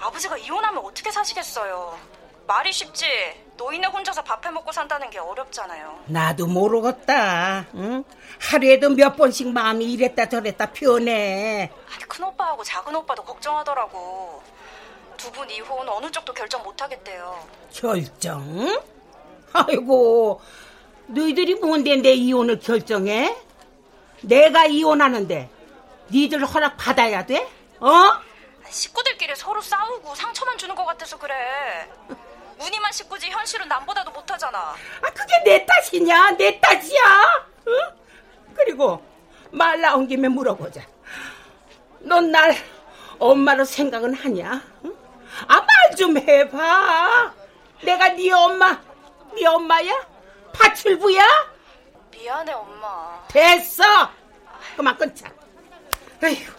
아버지가 0.00 0.36
이혼하면 0.38 0.84
어떻게 0.84 1.10
사시겠어요? 1.10 1.96
말이 2.48 2.72
쉽지. 2.72 3.06
노인네 3.56 3.86
혼자서 3.86 4.22
밥 4.24 4.44
해 4.44 4.50
먹고 4.50 4.72
산다는 4.72 5.08
게 5.10 5.18
어렵잖아요. 5.18 6.00
나도 6.06 6.46
모르겠다 6.48 7.66
응? 7.74 8.02
하루에도 8.40 8.88
몇 8.90 9.14
번씩 9.16 9.48
마음이 9.52 9.84
이랬다 9.92 10.28
저랬다 10.28 10.72
변해 10.72 11.70
아니, 11.94 12.02
큰 12.08 12.24
오빠하고 12.24 12.64
작은 12.64 12.94
오빠도 12.96 13.22
걱정하더라고. 13.22 14.42
두 15.18 15.30
분 15.32 15.48
이혼 15.50 15.86
어느 15.90 16.10
쪽도 16.10 16.32
결정 16.32 16.62
못 16.64 16.80
하겠대요. 16.82 17.46
결정? 17.72 18.80
아이고 19.52 20.40
너희들이 21.08 21.56
뭔데 21.56 21.96
내 21.96 22.12
이혼을 22.14 22.58
결정해? 22.58 23.36
내가 24.22 24.66
이혼하는데 24.66 25.48
니들 26.10 26.44
허락 26.44 26.76
받아야 26.76 27.24
돼? 27.24 27.48
어? 27.80 28.20
식구들끼리 28.68 29.34
서로 29.36 29.60
싸우고 29.60 30.14
상처만 30.14 30.58
주는 30.58 30.74
것 30.74 30.84
같아서 30.84 31.18
그래. 31.18 31.34
무늬만 32.58 32.92
식구지 32.92 33.30
현실은 33.30 33.68
남보다도 33.68 34.10
못하잖아. 34.10 34.58
아 35.02 35.10
그게 35.14 35.42
내 35.44 35.64
탓이냐? 35.66 36.32
내 36.32 36.60
탓이야? 36.60 37.46
응? 37.68 37.72
그리고 38.54 39.02
말 39.50 39.80
나온 39.80 40.06
김에 40.06 40.28
물어보자. 40.28 40.82
넌 42.00 42.30
날 42.30 42.54
엄마로 43.18 43.64
생각은 43.64 44.14
하냐? 44.14 44.62
응? 44.84 44.96
아말 45.46 45.66
좀 45.96 46.16
해봐. 46.18 47.32
내가 47.82 48.08
네 48.10 48.30
엄마, 48.30 48.78
네 49.34 49.46
엄마야? 49.46 49.92
파출부야? 50.52 51.24
미안해 52.20 52.52
엄마. 52.52 53.26
됐어. 53.28 53.82
그만 54.76 54.96
끊자. 54.96 55.32
에휴. 56.22 56.52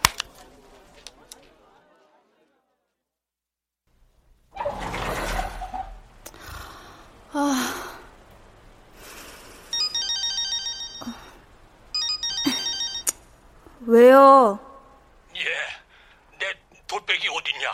아. 7.32 7.78
왜요? 13.86 14.58
예, 15.36 15.42
내 16.38 16.52
돌빼기 16.86 17.28
어딨냐? 17.28 17.72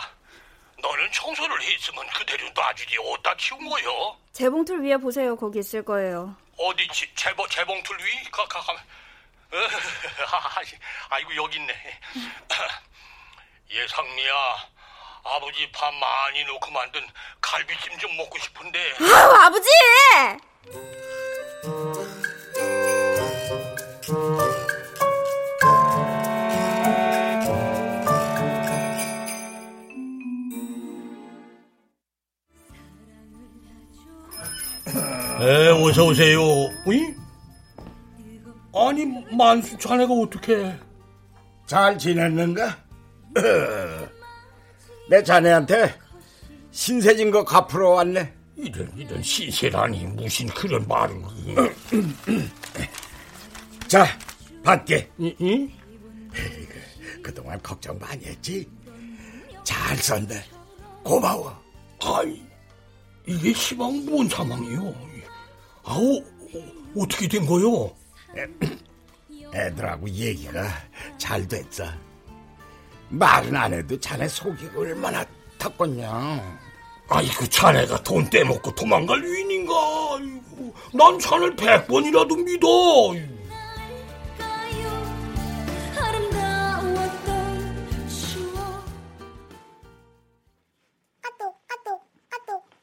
너는 0.80 1.12
청소를 1.12 1.61
했으면 1.62 2.07
그대로 2.16 2.49
놔주지 2.55 2.97
어디다 2.99 3.36
치운 3.36 3.68
거요? 3.68 4.16
재봉틀 4.32 4.82
위에 4.84 4.97
보세요. 4.97 5.36
거기 5.36 5.59
있을 5.59 5.82
거예요. 5.84 6.34
어디 6.59 6.89
지, 6.89 7.09
재봉, 7.15 7.49
재봉틀 7.49 7.97
위? 8.05 8.25
가, 8.31 8.47
가, 8.47 8.61
가. 8.61 8.73
어, 8.73 9.57
아이고 11.11 11.37
여기 11.37 11.57
있네. 11.57 12.01
예상미야, 13.71 14.35
아버지 15.25 15.71
밥 15.73 15.95
많이 15.95 16.45
넣고 16.45 16.71
만든 16.71 17.07
갈비찜 17.41 17.99
좀 17.99 18.17
먹고 18.17 18.39
싶은데. 18.39 18.95
아우, 19.01 19.35
아버지! 19.47 19.69
어서 35.89 36.05
오세요. 36.05 36.41
이? 36.86 37.14
아니 38.74 39.07
만수 39.34 39.78
자네가 39.78 40.12
어떻게? 40.12 40.78
잘 41.66 41.99
지냈는가? 41.99 42.76
내 45.09 45.22
자네한테 45.22 45.95
신세진 46.70 47.30
거 47.30 47.43
갚으러 47.43 47.91
왔네. 47.91 48.34
이런 48.57 48.93
이런 48.99 49.22
시세라니 49.22 50.05
무슨 50.09 50.47
그런 50.49 50.86
말을? 50.86 51.16
자, 53.89 54.07
받게. 54.62 55.11
이, 55.16 55.34
이? 55.39 55.70
그동안 57.22 57.59
걱정 57.62 57.99
많이 57.99 58.26
했지? 58.26 58.68
잘 59.64 59.97
썼네. 59.97 60.45
고마워. 61.03 61.59
아이, 62.03 62.43
이게 63.26 63.55
시방 63.55 64.05
뭔 64.05 64.28
상황이요? 64.28 65.09
아우, 65.89 66.22
어떻게 66.99 67.26
된 67.26 67.47
거요? 67.47 67.91
애들하고 69.55 70.07
얘기가 70.11 70.68
잘 71.16 71.49
됐어. 71.49 71.84
말은 73.09 73.57
안 73.57 73.72
해도 73.72 73.99
자네 73.99 74.28
속이 74.28 74.68
얼마나 74.76 75.24
탔겠냐. 75.57 76.61
아이고, 77.09 77.47
자네가 77.47 78.03
돈 78.03 78.28
떼먹고 78.28 78.74
도망갈 78.74 79.22
위인인가? 79.22 79.72
아이고, 79.72 80.74
난 80.93 81.18
자네를 81.18 81.57
백 81.57 81.86
번이라도 81.86 82.36
믿어. 82.36 82.68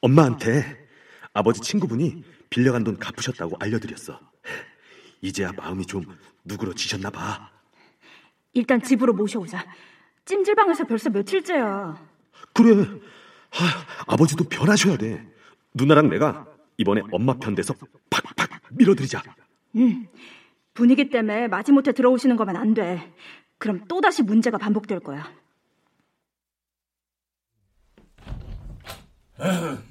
엄마한테 0.00 0.64
아버지 1.32 1.60
친구분이 1.60 2.22
빌려간 2.50 2.84
돈 2.84 2.98
갚으셨다고 2.98 3.56
알려드렸어. 3.60 4.20
이제야 5.20 5.52
마음이 5.52 5.86
좀 5.86 6.04
누그러지셨나 6.44 7.10
봐. 7.10 7.50
일단 8.52 8.82
집으로 8.82 9.12
모셔오자. 9.12 9.64
찜질방에서 10.24 10.84
벌써 10.84 11.10
며칠째야. 11.10 12.08
그래. 12.52 12.86
아, 13.52 13.84
아버지도 14.06 14.44
변하셔야 14.44 14.96
돼. 14.96 15.26
누나랑 15.74 16.08
내가 16.08 16.46
이번에 16.78 17.02
엄마 17.10 17.34
편 17.34 17.54
돼서 17.54 17.74
팍팍 18.10 18.50
밀어드리자. 18.72 19.22
응. 19.76 20.08
분위기 20.74 21.08
때문에 21.10 21.48
마지못해 21.48 21.92
들어오시는 21.92 22.36
거면 22.36 22.56
안 22.56 22.74
돼. 22.74 23.14
그럼 23.58 23.84
또다시 23.88 24.22
문제가 24.22 24.58
반복될 24.58 25.00
거야. 25.00 25.32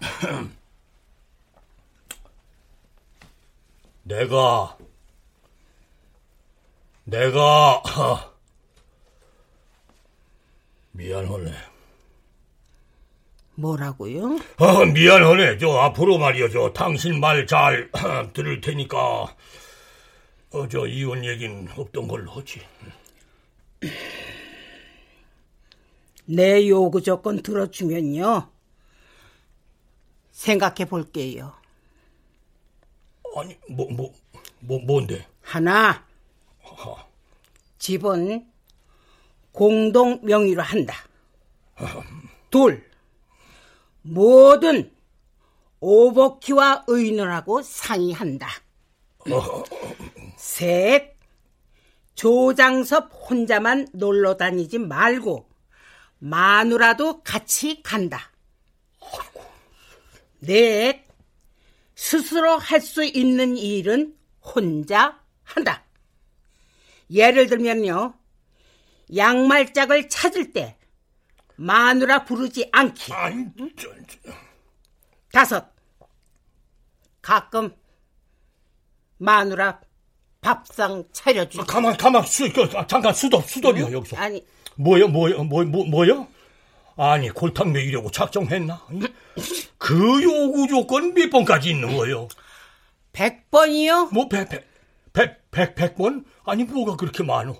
내가 4.10 4.76
내가 7.04 7.80
미안하네. 10.90 11.52
뭐라고요? 13.54 14.40
아, 14.58 14.84
미안하네. 14.84 15.58
저 15.58 15.70
앞으로 15.78 16.18
말이요. 16.18 16.50
저 16.50 16.72
당신 16.72 17.20
말 17.20 17.46
잘 17.46 17.88
들을 18.34 18.60
테니까 18.60 18.98
어, 20.52 20.68
저 20.68 20.86
이혼 20.88 21.24
얘긴 21.24 21.68
없던 21.76 22.08
걸로 22.08 22.32
하지. 22.32 22.60
내 26.26 26.66
요구 26.68 27.00
조건 27.00 27.42
들어주면요. 27.42 28.50
생각해 30.32 30.86
볼게요. 30.86 31.59
아니, 33.36 33.56
뭐, 33.68 33.88
뭐, 33.90 34.12
뭐, 34.60 34.80
뭔데? 34.80 35.26
하나, 35.42 36.04
집은 37.78 38.46
공동 39.52 40.20
명의로 40.22 40.62
한다. 40.62 40.94
둘, 42.50 42.88
모든 44.02 44.92
오버키와 45.80 46.84
의논하고 46.86 47.62
상의한다. 47.62 48.48
셋, 50.36 51.16
조장섭 52.14 53.10
혼자만 53.30 53.88
놀러 53.92 54.36
다니지 54.36 54.78
말고 54.78 55.48
마누라도 56.18 57.22
같이 57.22 57.82
간다. 57.82 58.30
넷, 60.40 61.06
스스로 62.04 62.56
할 62.56 62.80
수 62.80 63.04
있는 63.04 63.58
일은 63.58 64.16
혼자 64.40 65.20
한다. 65.44 65.84
예를 67.10 67.46
들면요, 67.46 68.14
양말짝을 69.14 70.08
찾을 70.08 70.54
때 70.54 70.78
마누라 71.56 72.24
부르지 72.24 72.70
않기. 72.72 73.12
다섯, 75.30 75.66
가끔 77.20 77.76
마누라 79.18 79.80
밥상 80.40 81.04
차려주기. 81.12 81.60
아, 81.60 81.64
가만, 81.66 81.94
가만, 81.98 82.24
수, 82.24 82.50
그, 82.50 82.62
아, 82.78 82.86
잠깐, 82.86 83.12
수도, 83.12 83.42
수도리요, 83.42 83.88
응? 83.88 83.92
여기서. 83.92 84.16
아니. 84.16 84.42
뭐요, 84.76 85.06
뭐요, 85.08 85.44
뭐, 85.44 85.62
뭐, 85.64 85.84
뭐요? 85.84 86.26
아니, 86.96 87.28
골탕 87.28 87.74
먹이려고 87.74 88.10
작정했나? 88.10 88.86
그 89.80 90.22
요구 90.22 90.68
조건 90.68 91.14
몇 91.14 91.30
번까지 91.30 91.70
있는 91.70 91.96
거요? 91.96 92.28
백 93.12 93.50
번이요? 93.50 94.10
뭐, 94.12 94.28
백, 94.28 94.50
백, 94.50 94.70
백, 95.14 95.50
백, 95.50 95.74
백 95.74 95.96
번? 95.96 96.26
아니, 96.44 96.64
뭐가 96.64 96.96
그렇게 96.96 97.22
많어? 97.22 97.54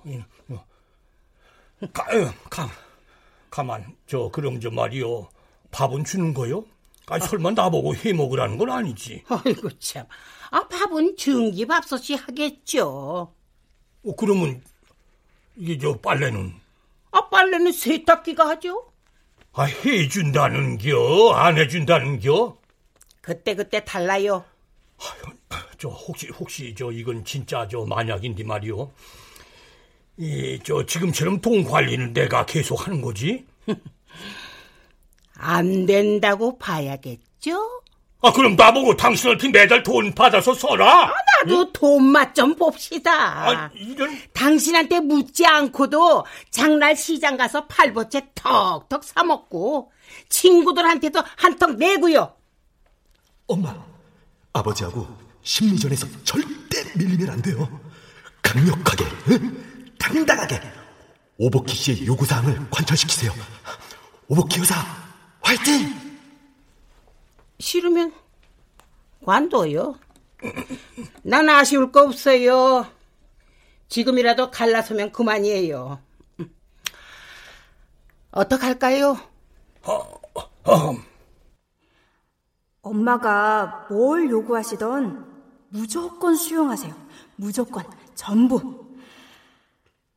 가, 1.95 2.05
가, 2.51 2.71
가만, 3.49 3.97
저, 4.07 4.29
그럼 4.29 4.61
저 4.61 4.71
말이요. 4.71 5.31
밥은 5.71 6.05
주는 6.05 6.35
거요? 6.35 6.67
아니, 7.07 7.25
설마 7.27 7.53
나보고 7.53 7.97
해 7.97 8.13
먹으라는 8.13 8.59
건 8.59 8.71
아니지. 8.71 9.25
아이고, 9.27 9.71
참. 9.79 10.05
아, 10.51 10.69
밥은 10.69 11.17
증기밥솥이 11.17 12.19
하겠죠. 12.19 13.33
어, 14.05 14.17
그러면, 14.19 14.63
이게 15.57 15.79
저 15.79 15.97
빨래는? 15.99 16.53
아, 17.13 17.31
빨래는 17.31 17.73
세탁기가 17.73 18.47
하죠. 18.51 18.90
아, 19.53 19.65
해준다는 19.65 20.79
겨? 20.79 21.33
안 21.35 21.59
해준다는 21.59 22.21
겨? 22.21 22.57
그때 23.21 23.55
그때 23.55 23.85
달라요. 23.85 24.45
아유, 24.99 25.35
저, 25.79 25.89
혹시, 25.89 26.29
혹시, 26.29 26.75
저, 26.77 26.91
이건 26.93 27.25
진짜 27.25 27.67
저 27.69 27.85
만약인데 27.85 28.45
말이요. 28.45 28.93
이, 30.19 30.61
저, 30.63 30.85
지금처럼 30.87 31.41
돈 31.41 31.65
관리는 31.65 32.13
내가 32.13 32.47
계속 32.47 32.87
하는 32.87 33.01
거지? 33.01 33.45
안 35.35 35.87
된다고 35.87 36.59
봐야겠죠? 36.59 37.83
아, 38.23 38.33
그럼 38.33 38.55
나보고 38.55 38.97
당신한테 38.97 39.49
매달 39.49 39.83
돈 39.83 40.15
받아서 40.15 40.53
써라? 40.53 41.07
아, 41.07 41.13
나도 41.43 41.61
응? 41.63 41.73
돈맛 41.73 42.35
좀 42.35 42.55
봅시다. 42.55 43.13
아, 43.13 43.71
이런. 43.75 44.19
당신한테 44.35 45.01
묻지 45.01 45.47
않고도 45.47 46.27
장날 46.51 46.97
시장 46.97 47.39
가서 47.39 47.67
팔보채 47.67 48.27
턱턱 48.35 49.05
사먹고, 49.05 49.91
친구들한테도 50.29 51.23
한턱 51.39 51.77
내고요. 51.77 52.35
엄마, 53.47 53.75
아버지하고 54.53 55.09
심리전에서 55.43 56.07
절대 56.25 56.85
밀리면 56.97 57.31
안 57.31 57.41
돼요. 57.41 57.81
강력하게, 58.43 59.05
응? 59.31 59.95
당당하게 59.99 60.61
오버키 61.39 61.75
씨의 61.75 62.07
요구사항을 62.07 62.69
관철시키세요. 62.71 63.33
오버키 64.29 64.61
여사, 64.61 64.75
화이팅! 65.41 66.10
싫으면 67.61 68.13
관둬요. 69.25 69.95
난 71.23 71.49
아쉬울 71.49 71.93
거 71.93 72.03
없어요. 72.03 72.87
지금이라도 73.89 74.51
갈라서면 74.51 75.13
그만이에요. 75.13 76.01
어떡할까요? 78.31 79.19
엄마가 82.83 83.87
뭘 83.91 84.31
요구하시던 84.31 85.29
무조건 85.69 86.35
수용하세요. 86.35 86.95
무조건 87.37 87.85
전부. 88.15 88.87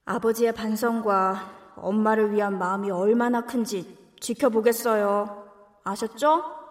아버지의 0.06 0.54
반성과 0.54 1.74
엄마를 1.76 2.32
위한 2.32 2.58
마음이 2.58 2.92
얼마나 2.92 3.42
큰지 3.42 3.98
지켜보겠어요. 4.20 5.52
아셨죠? 5.84 6.63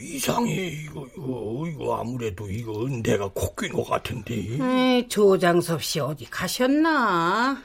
이상해. 0.00 0.52
이거, 0.52 1.06
이거, 1.16 1.64
이거 1.68 1.96
아무래도 1.98 2.48
이거 2.50 2.86
내가 3.02 3.28
코끼인 3.28 3.72
것 3.72 3.84
같은데. 3.84 4.34
에이, 4.34 5.08
조장섭 5.08 5.82
씨 5.82 6.00
어디 6.00 6.24
가셨나? 6.30 7.62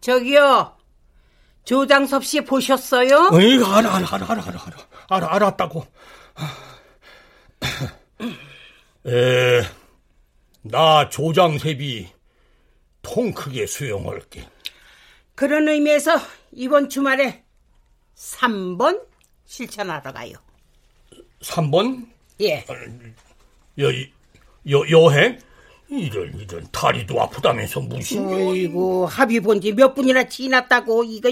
저기요. 0.00 0.76
조장섭 1.64 2.24
씨 2.24 2.40
보셨어요? 2.42 3.30
에이, 3.40 3.62
알아, 3.64 3.96
알아, 3.96 4.08
알아, 4.10 4.26
알아, 4.32 4.42
알아, 4.42 4.62
알아, 5.08 5.34
알았다고. 5.34 5.86
에, 9.06 9.62
나 10.62 11.08
조장섭이 11.08 12.08
통 13.02 13.32
크게 13.32 13.66
수용할게. 13.66 14.48
그런 15.34 15.68
의미에서 15.68 16.16
이번 16.52 16.88
주말에 16.88 17.44
3번 18.16 19.02
실천하러 19.44 20.12
가요. 20.12 20.34
3번? 21.42 22.06
예. 22.40 22.64
여, 23.78 23.88
여, 24.70 24.90
여행? 24.90 25.38
이런, 25.88 26.32
이런, 26.38 26.66
다리도 26.72 27.20
아프다면서 27.20 27.80
무슨. 27.80 28.26
어이구, 28.32 29.06
합의 29.10 29.40
본 29.40 29.60
지 29.60 29.72
몇 29.72 29.94
분이나 29.94 30.24
지났다고, 30.24 31.04
이거, 31.04 31.30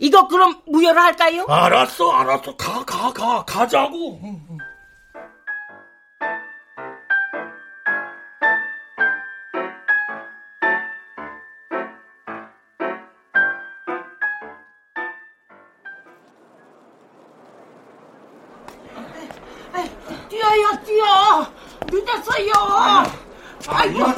이거 0.00 0.26
그럼 0.26 0.60
무효로 0.66 0.98
할까요? 1.00 1.44
알았어, 1.48 2.10
알았어. 2.10 2.56
가, 2.56 2.84
가, 2.84 3.12
가, 3.12 3.44
가자고. 3.44 4.20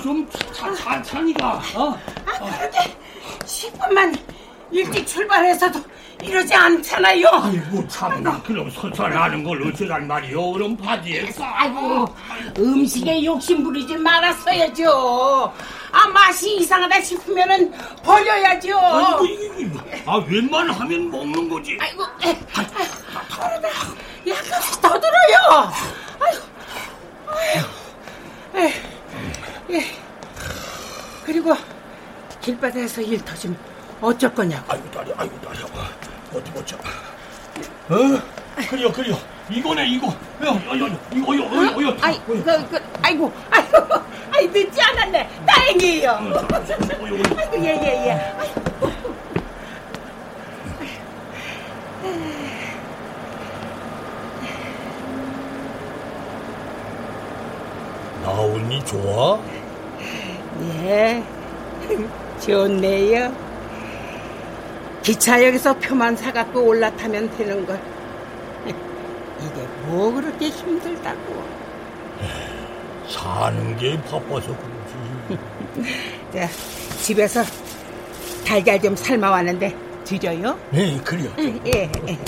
좀 0.06 0.24
천천히 0.52 1.34
가, 1.34 1.60
어? 1.74 1.90
아, 1.90 2.38
그런데 2.38 2.96
10분만 3.44 4.16
일찍 4.70 5.04
출발해서도 5.04 5.80
이러지 6.22 6.54
않잖아요. 6.54 7.26
아이고 7.28 7.88
참나 7.88 8.40
그럼 8.44 8.70
설설하는 8.70 9.42
걸 9.42 9.66
어쩌란 9.66 10.06
말이오 10.06 10.52
그럼 10.52 10.76
바지에 10.76 11.28
아이고 11.40 12.06
음식에 12.56 13.24
욕심 13.24 13.64
부리지 13.64 13.96
말았어야죠. 13.96 15.52
아 15.90 16.06
맛이 16.06 16.54
이상하다 16.58 17.00
싶으면은 17.00 17.72
버려야죠. 18.04 18.78
아이고 18.78 19.24
이거 19.58 19.80
아 20.06 20.16
웬만하면 20.18 21.10
먹는 21.10 21.48
거지. 21.48 21.76
아이고 21.80 22.04
에, 22.24 22.38
아이고 22.54 22.72
다르다. 23.28 23.68
약간 24.28 24.60
더 24.80 25.00
들어요. 25.00 25.72
아이고 26.20 26.42
아이고 27.26 27.68
에, 28.68 28.95
에. 29.70 29.84
그리고 31.24 31.54
길바닥에서 32.40 33.00
일 33.02 33.24
터지면 33.24 33.58
어쩔 34.00 34.32
거냐고. 34.34 34.72
아이고 34.72 34.90
다리 34.90 35.12
아이고 35.16 35.40
다리 35.40 35.58
어디 36.34 36.50
보자. 36.52 36.76
어? 36.76 37.96
그려 38.68 38.92
그려 38.92 39.16
이거네 39.50 39.86
이거. 39.88 40.08
야, 40.08 40.48
야, 40.48 40.50
야, 40.50 40.98
이거 41.12 41.34
이거 41.34 41.34
이거 41.34 41.80
이거. 41.82 41.96
아이, 42.00 42.20
그, 42.26 42.42
그, 42.42 42.78
아이고, 43.02 43.32
아이고, 43.50 43.76
아이 44.32 44.46
늦지 44.48 44.80
않았네. 44.82 45.28
다행이에요. 45.46 46.10
아이고, 46.10 47.64
예, 47.64 47.68
예, 47.68 48.08
예. 48.08 48.36
나온이 58.26 58.84
좋아? 58.84 59.40
예, 60.82 61.22
좋네요. 62.44 63.32
기차역에서 65.00 65.78
표만 65.78 66.16
사갖고 66.16 66.60
올라타면 66.60 67.36
되는 67.36 67.64
걸. 67.64 67.80
이게 68.66 69.68
뭐 69.84 70.12
그렇게 70.12 70.48
힘들다고. 70.48 71.44
사는 73.08 73.76
게 73.76 73.96
바빠서 74.02 74.48
그러지. 74.48 75.38
자, 76.34 76.48
집에서 77.00 77.44
달걀 78.44 78.82
좀 78.82 78.96
삶아 78.96 79.30
왔는데 79.30 79.72
드려요? 80.02 80.58
네, 80.72 80.98
그래요. 81.04 81.30
예, 81.38 81.60
예. 82.08 82.18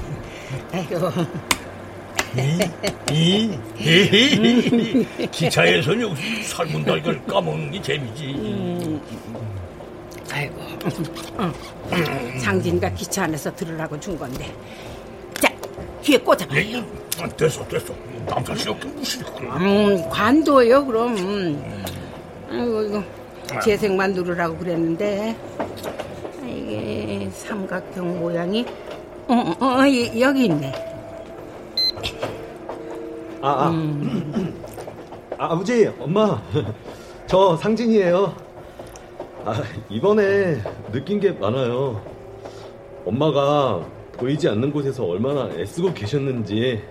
아이고. 0.73 1.11
이, 3.11 3.59
이, 3.81 5.07
기차에서 5.31 6.01
역시 6.01 6.43
삶은 6.45 6.85
달걀 6.85 7.25
까먹는 7.27 7.71
게 7.71 7.83
재미지. 7.83 8.27
음. 8.37 9.01
아이고. 10.31 10.55
상진이가 12.41 12.91
기차 12.91 13.25
안에서 13.25 13.55
들으라고 13.55 13.99
준 13.99 14.19
건데. 14.19 14.53
자, 15.35 15.51
귀에 16.03 16.19
꽂아봐요. 16.19 16.85
아, 17.21 17.29
됐어, 17.31 17.67
됐어. 17.67 17.93
남자스럽게 18.27 18.89
무슨 18.89 19.23
그래. 19.25 19.49
음, 19.49 20.09
관둬요, 20.11 20.85
그럼. 20.87 21.17
아이고, 22.51 22.83
이거. 22.83 23.03
재생만 23.65 24.13
누르라고 24.13 24.57
그랬는데. 24.59 25.35
아, 25.59 26.47
이게 26.47 27.29
삼각형 27.33 28.21
모양이. 28.21 28.65
어, 29.27 29.55
어, 29.61 29.67
어, 29.81 29.87
이- 29.87 30.21
여기 30.21 30.45
있네. 30.45 30.73
아, 33.41 33.49
아. 33.69 33.73
아, 35.39 35.53
아버지, 35.53 35.87
엄마. 36.01 36.43
저 37.27 37.57
상진이에요. 37.57 38.35
아, 39.45 39.63
이번에 39.89 40.61
느낀 40.91 41.21
게 41.21 41.31
많아요. 41.33 42.03
엄마가 43.05 43.87
보이지 44.15 44.49
않는 44.49 44.73
곳에서 44.73 45.05
얼마나 45.07 45.49
애쓰고 45.57 45.95
계셨는지 45.95 46.83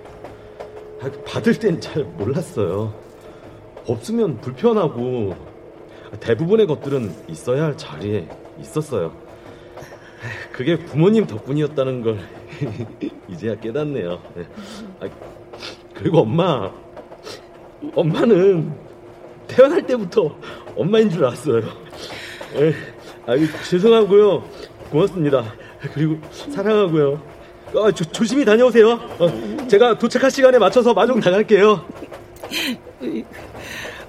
아, 1.01 1.11
받을 1.25 1.53
땐 1.59 1.79
잘 1.81 2.03
몰랐어요. 2.03 2.93
없으면 3.85 4.37
불편하고 4.39 5.35
대부분의 6.19 6.67
것들은 6.67 7.13
있어야 7.27 7.63
할 7.65 7.77
자리에 7.77 8.27
있었어요. 8.59 9.11
그게 10.51 10.77
부모님 10.77 11.27
덕분이었다는 11.27 12.01
걸 12.01 12.19
이제야 13.29 13.55
깨닫네요. 13.59 14.19
아, 15.97 15.99
그리고 15.99 16.19
엄마, 16.19 16.71
엄마는 17.95 18.71
태어날 19.47 19.81
때부터 19.85 20.35
엄마인 20.75 21.09
줄 21.09 21.25
알았어요. 21.25 21.63
에, 22.55 22.73
아유, 23.25 23.47
죄송하고요. 23.69 24.43
고맙습니다. 24.91 25.53
그리고 25.93 26.17
사랑하고요. 26.31 27.21
아, 27.75 27.91
조, 27.91 28.05
조심히 28.05 28.45
다녀오세요. 28.45 28.91
어, 28.91 29.67
제가 29.67 29.97
도착할 29.97 30.31
시간에 30.31 30.57
맞춰서 30.57 30.93
마중 30.93 31.19
나갈게요. 31.19 31.85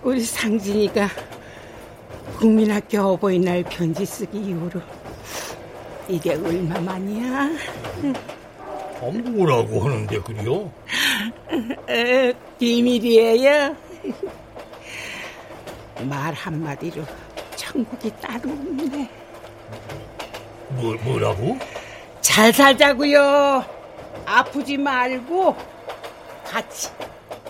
우리 0.02 0.20
상진이가 0.20 1.08
국민학교 2.38 3.00
어버이날 3.00 3.64
편지 3.64 4.06
쓰기 4.06 4.38
이후로 4.38 4.80
이게 6.08 6.34
얼마만이야? 6.34 7.50
아, 9.00 9.10
뭐라고 9.30 9.80
하는데 9.84 10.20
그래요? 10.20 10.70
에, 11.88 12.32
비밀이에요. 12.58 13.76
말 16.02 16.32
한마디로 16.34 17.04
천국이 17.56 18.10
따로 18.20 18.50
없네. 18.50 19.08
뭐, 20.70 20.94
뭐라고? 21.04 21.58
잘 22.20 22.52
살자고요. 22.52 23.64
아프지 24.26 24.76
말고 24.76 25.56
같이 26.44 26.88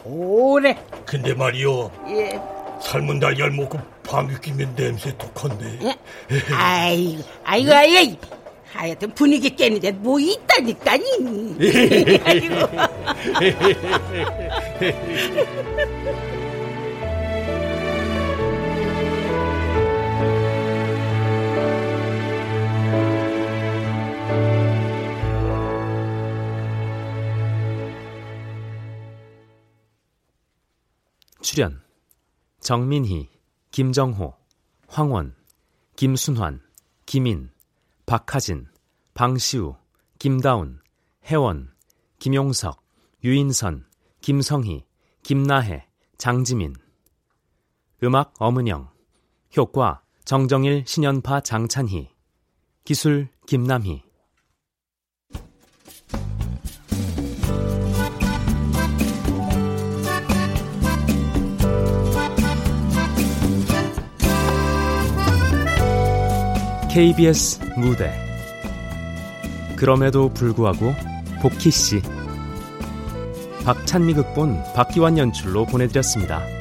오래. 0.04 0.76
근데 1.04 1.34
말이요. 1.34 1.90
예. 2.08 2.40
삶은 2.80 3.18
달걀 3.20 3.50
먹고 3.50 3.78
방귀 4.04 4.40
끼면 4.40 4.74
냄새 4.76 5.16
독한데. 5.18 5.78
예? 5.82 5.96
아이고, 6.54 7.22
아이고, 7.44 7.72
아이고. 7.72 8.16
하여튼 8.72 9.12
분위기 9.14 9.54
깨는 9.54 9.80
데 9.80 9.90
뭐 9.92 10.18
있다니까니. 10.20 11.04
아이고. 12.24 12.54
출연 31.40 31.80
정민희, 32.60 33.28
김정호, 33.70 34.34
황원, 34.86 35.34
김순환, 35.96 36.60
김인, 37.06 37.50
박하진, 38.08 38.66
방시우, 39.12 39.76
김다운, 40.18 40.80
혜원, 41.26 41.74
김용석, 42.18 42.82
유인선, 43.22 43.84
김성희, 44.22 44.86
김나혜, 45.22 45.86
장지민. 46.16 46.74
음악 48.02 48.32
엄은영. 48.38 48.88
효과 49.58 50.00
정정일, 50.24 50.84
신연파, 50.86 51.42
장찬희. 51.42 52.08
기술 52.84 53.28
김남희 53.44 54.02
KBS 66.98 67.60
무대 67.76 68.12
그럼에도 69.76 70.30
불구하고 70.30 70.92
복희 71.40 71.70
씨 71.70 72.02
박찬미 73.64 74.14
극본 74.14 74.60
박기환 74.74 75.16
연출로 75.16 75.64
보내드렸습니다. 75.66 76.57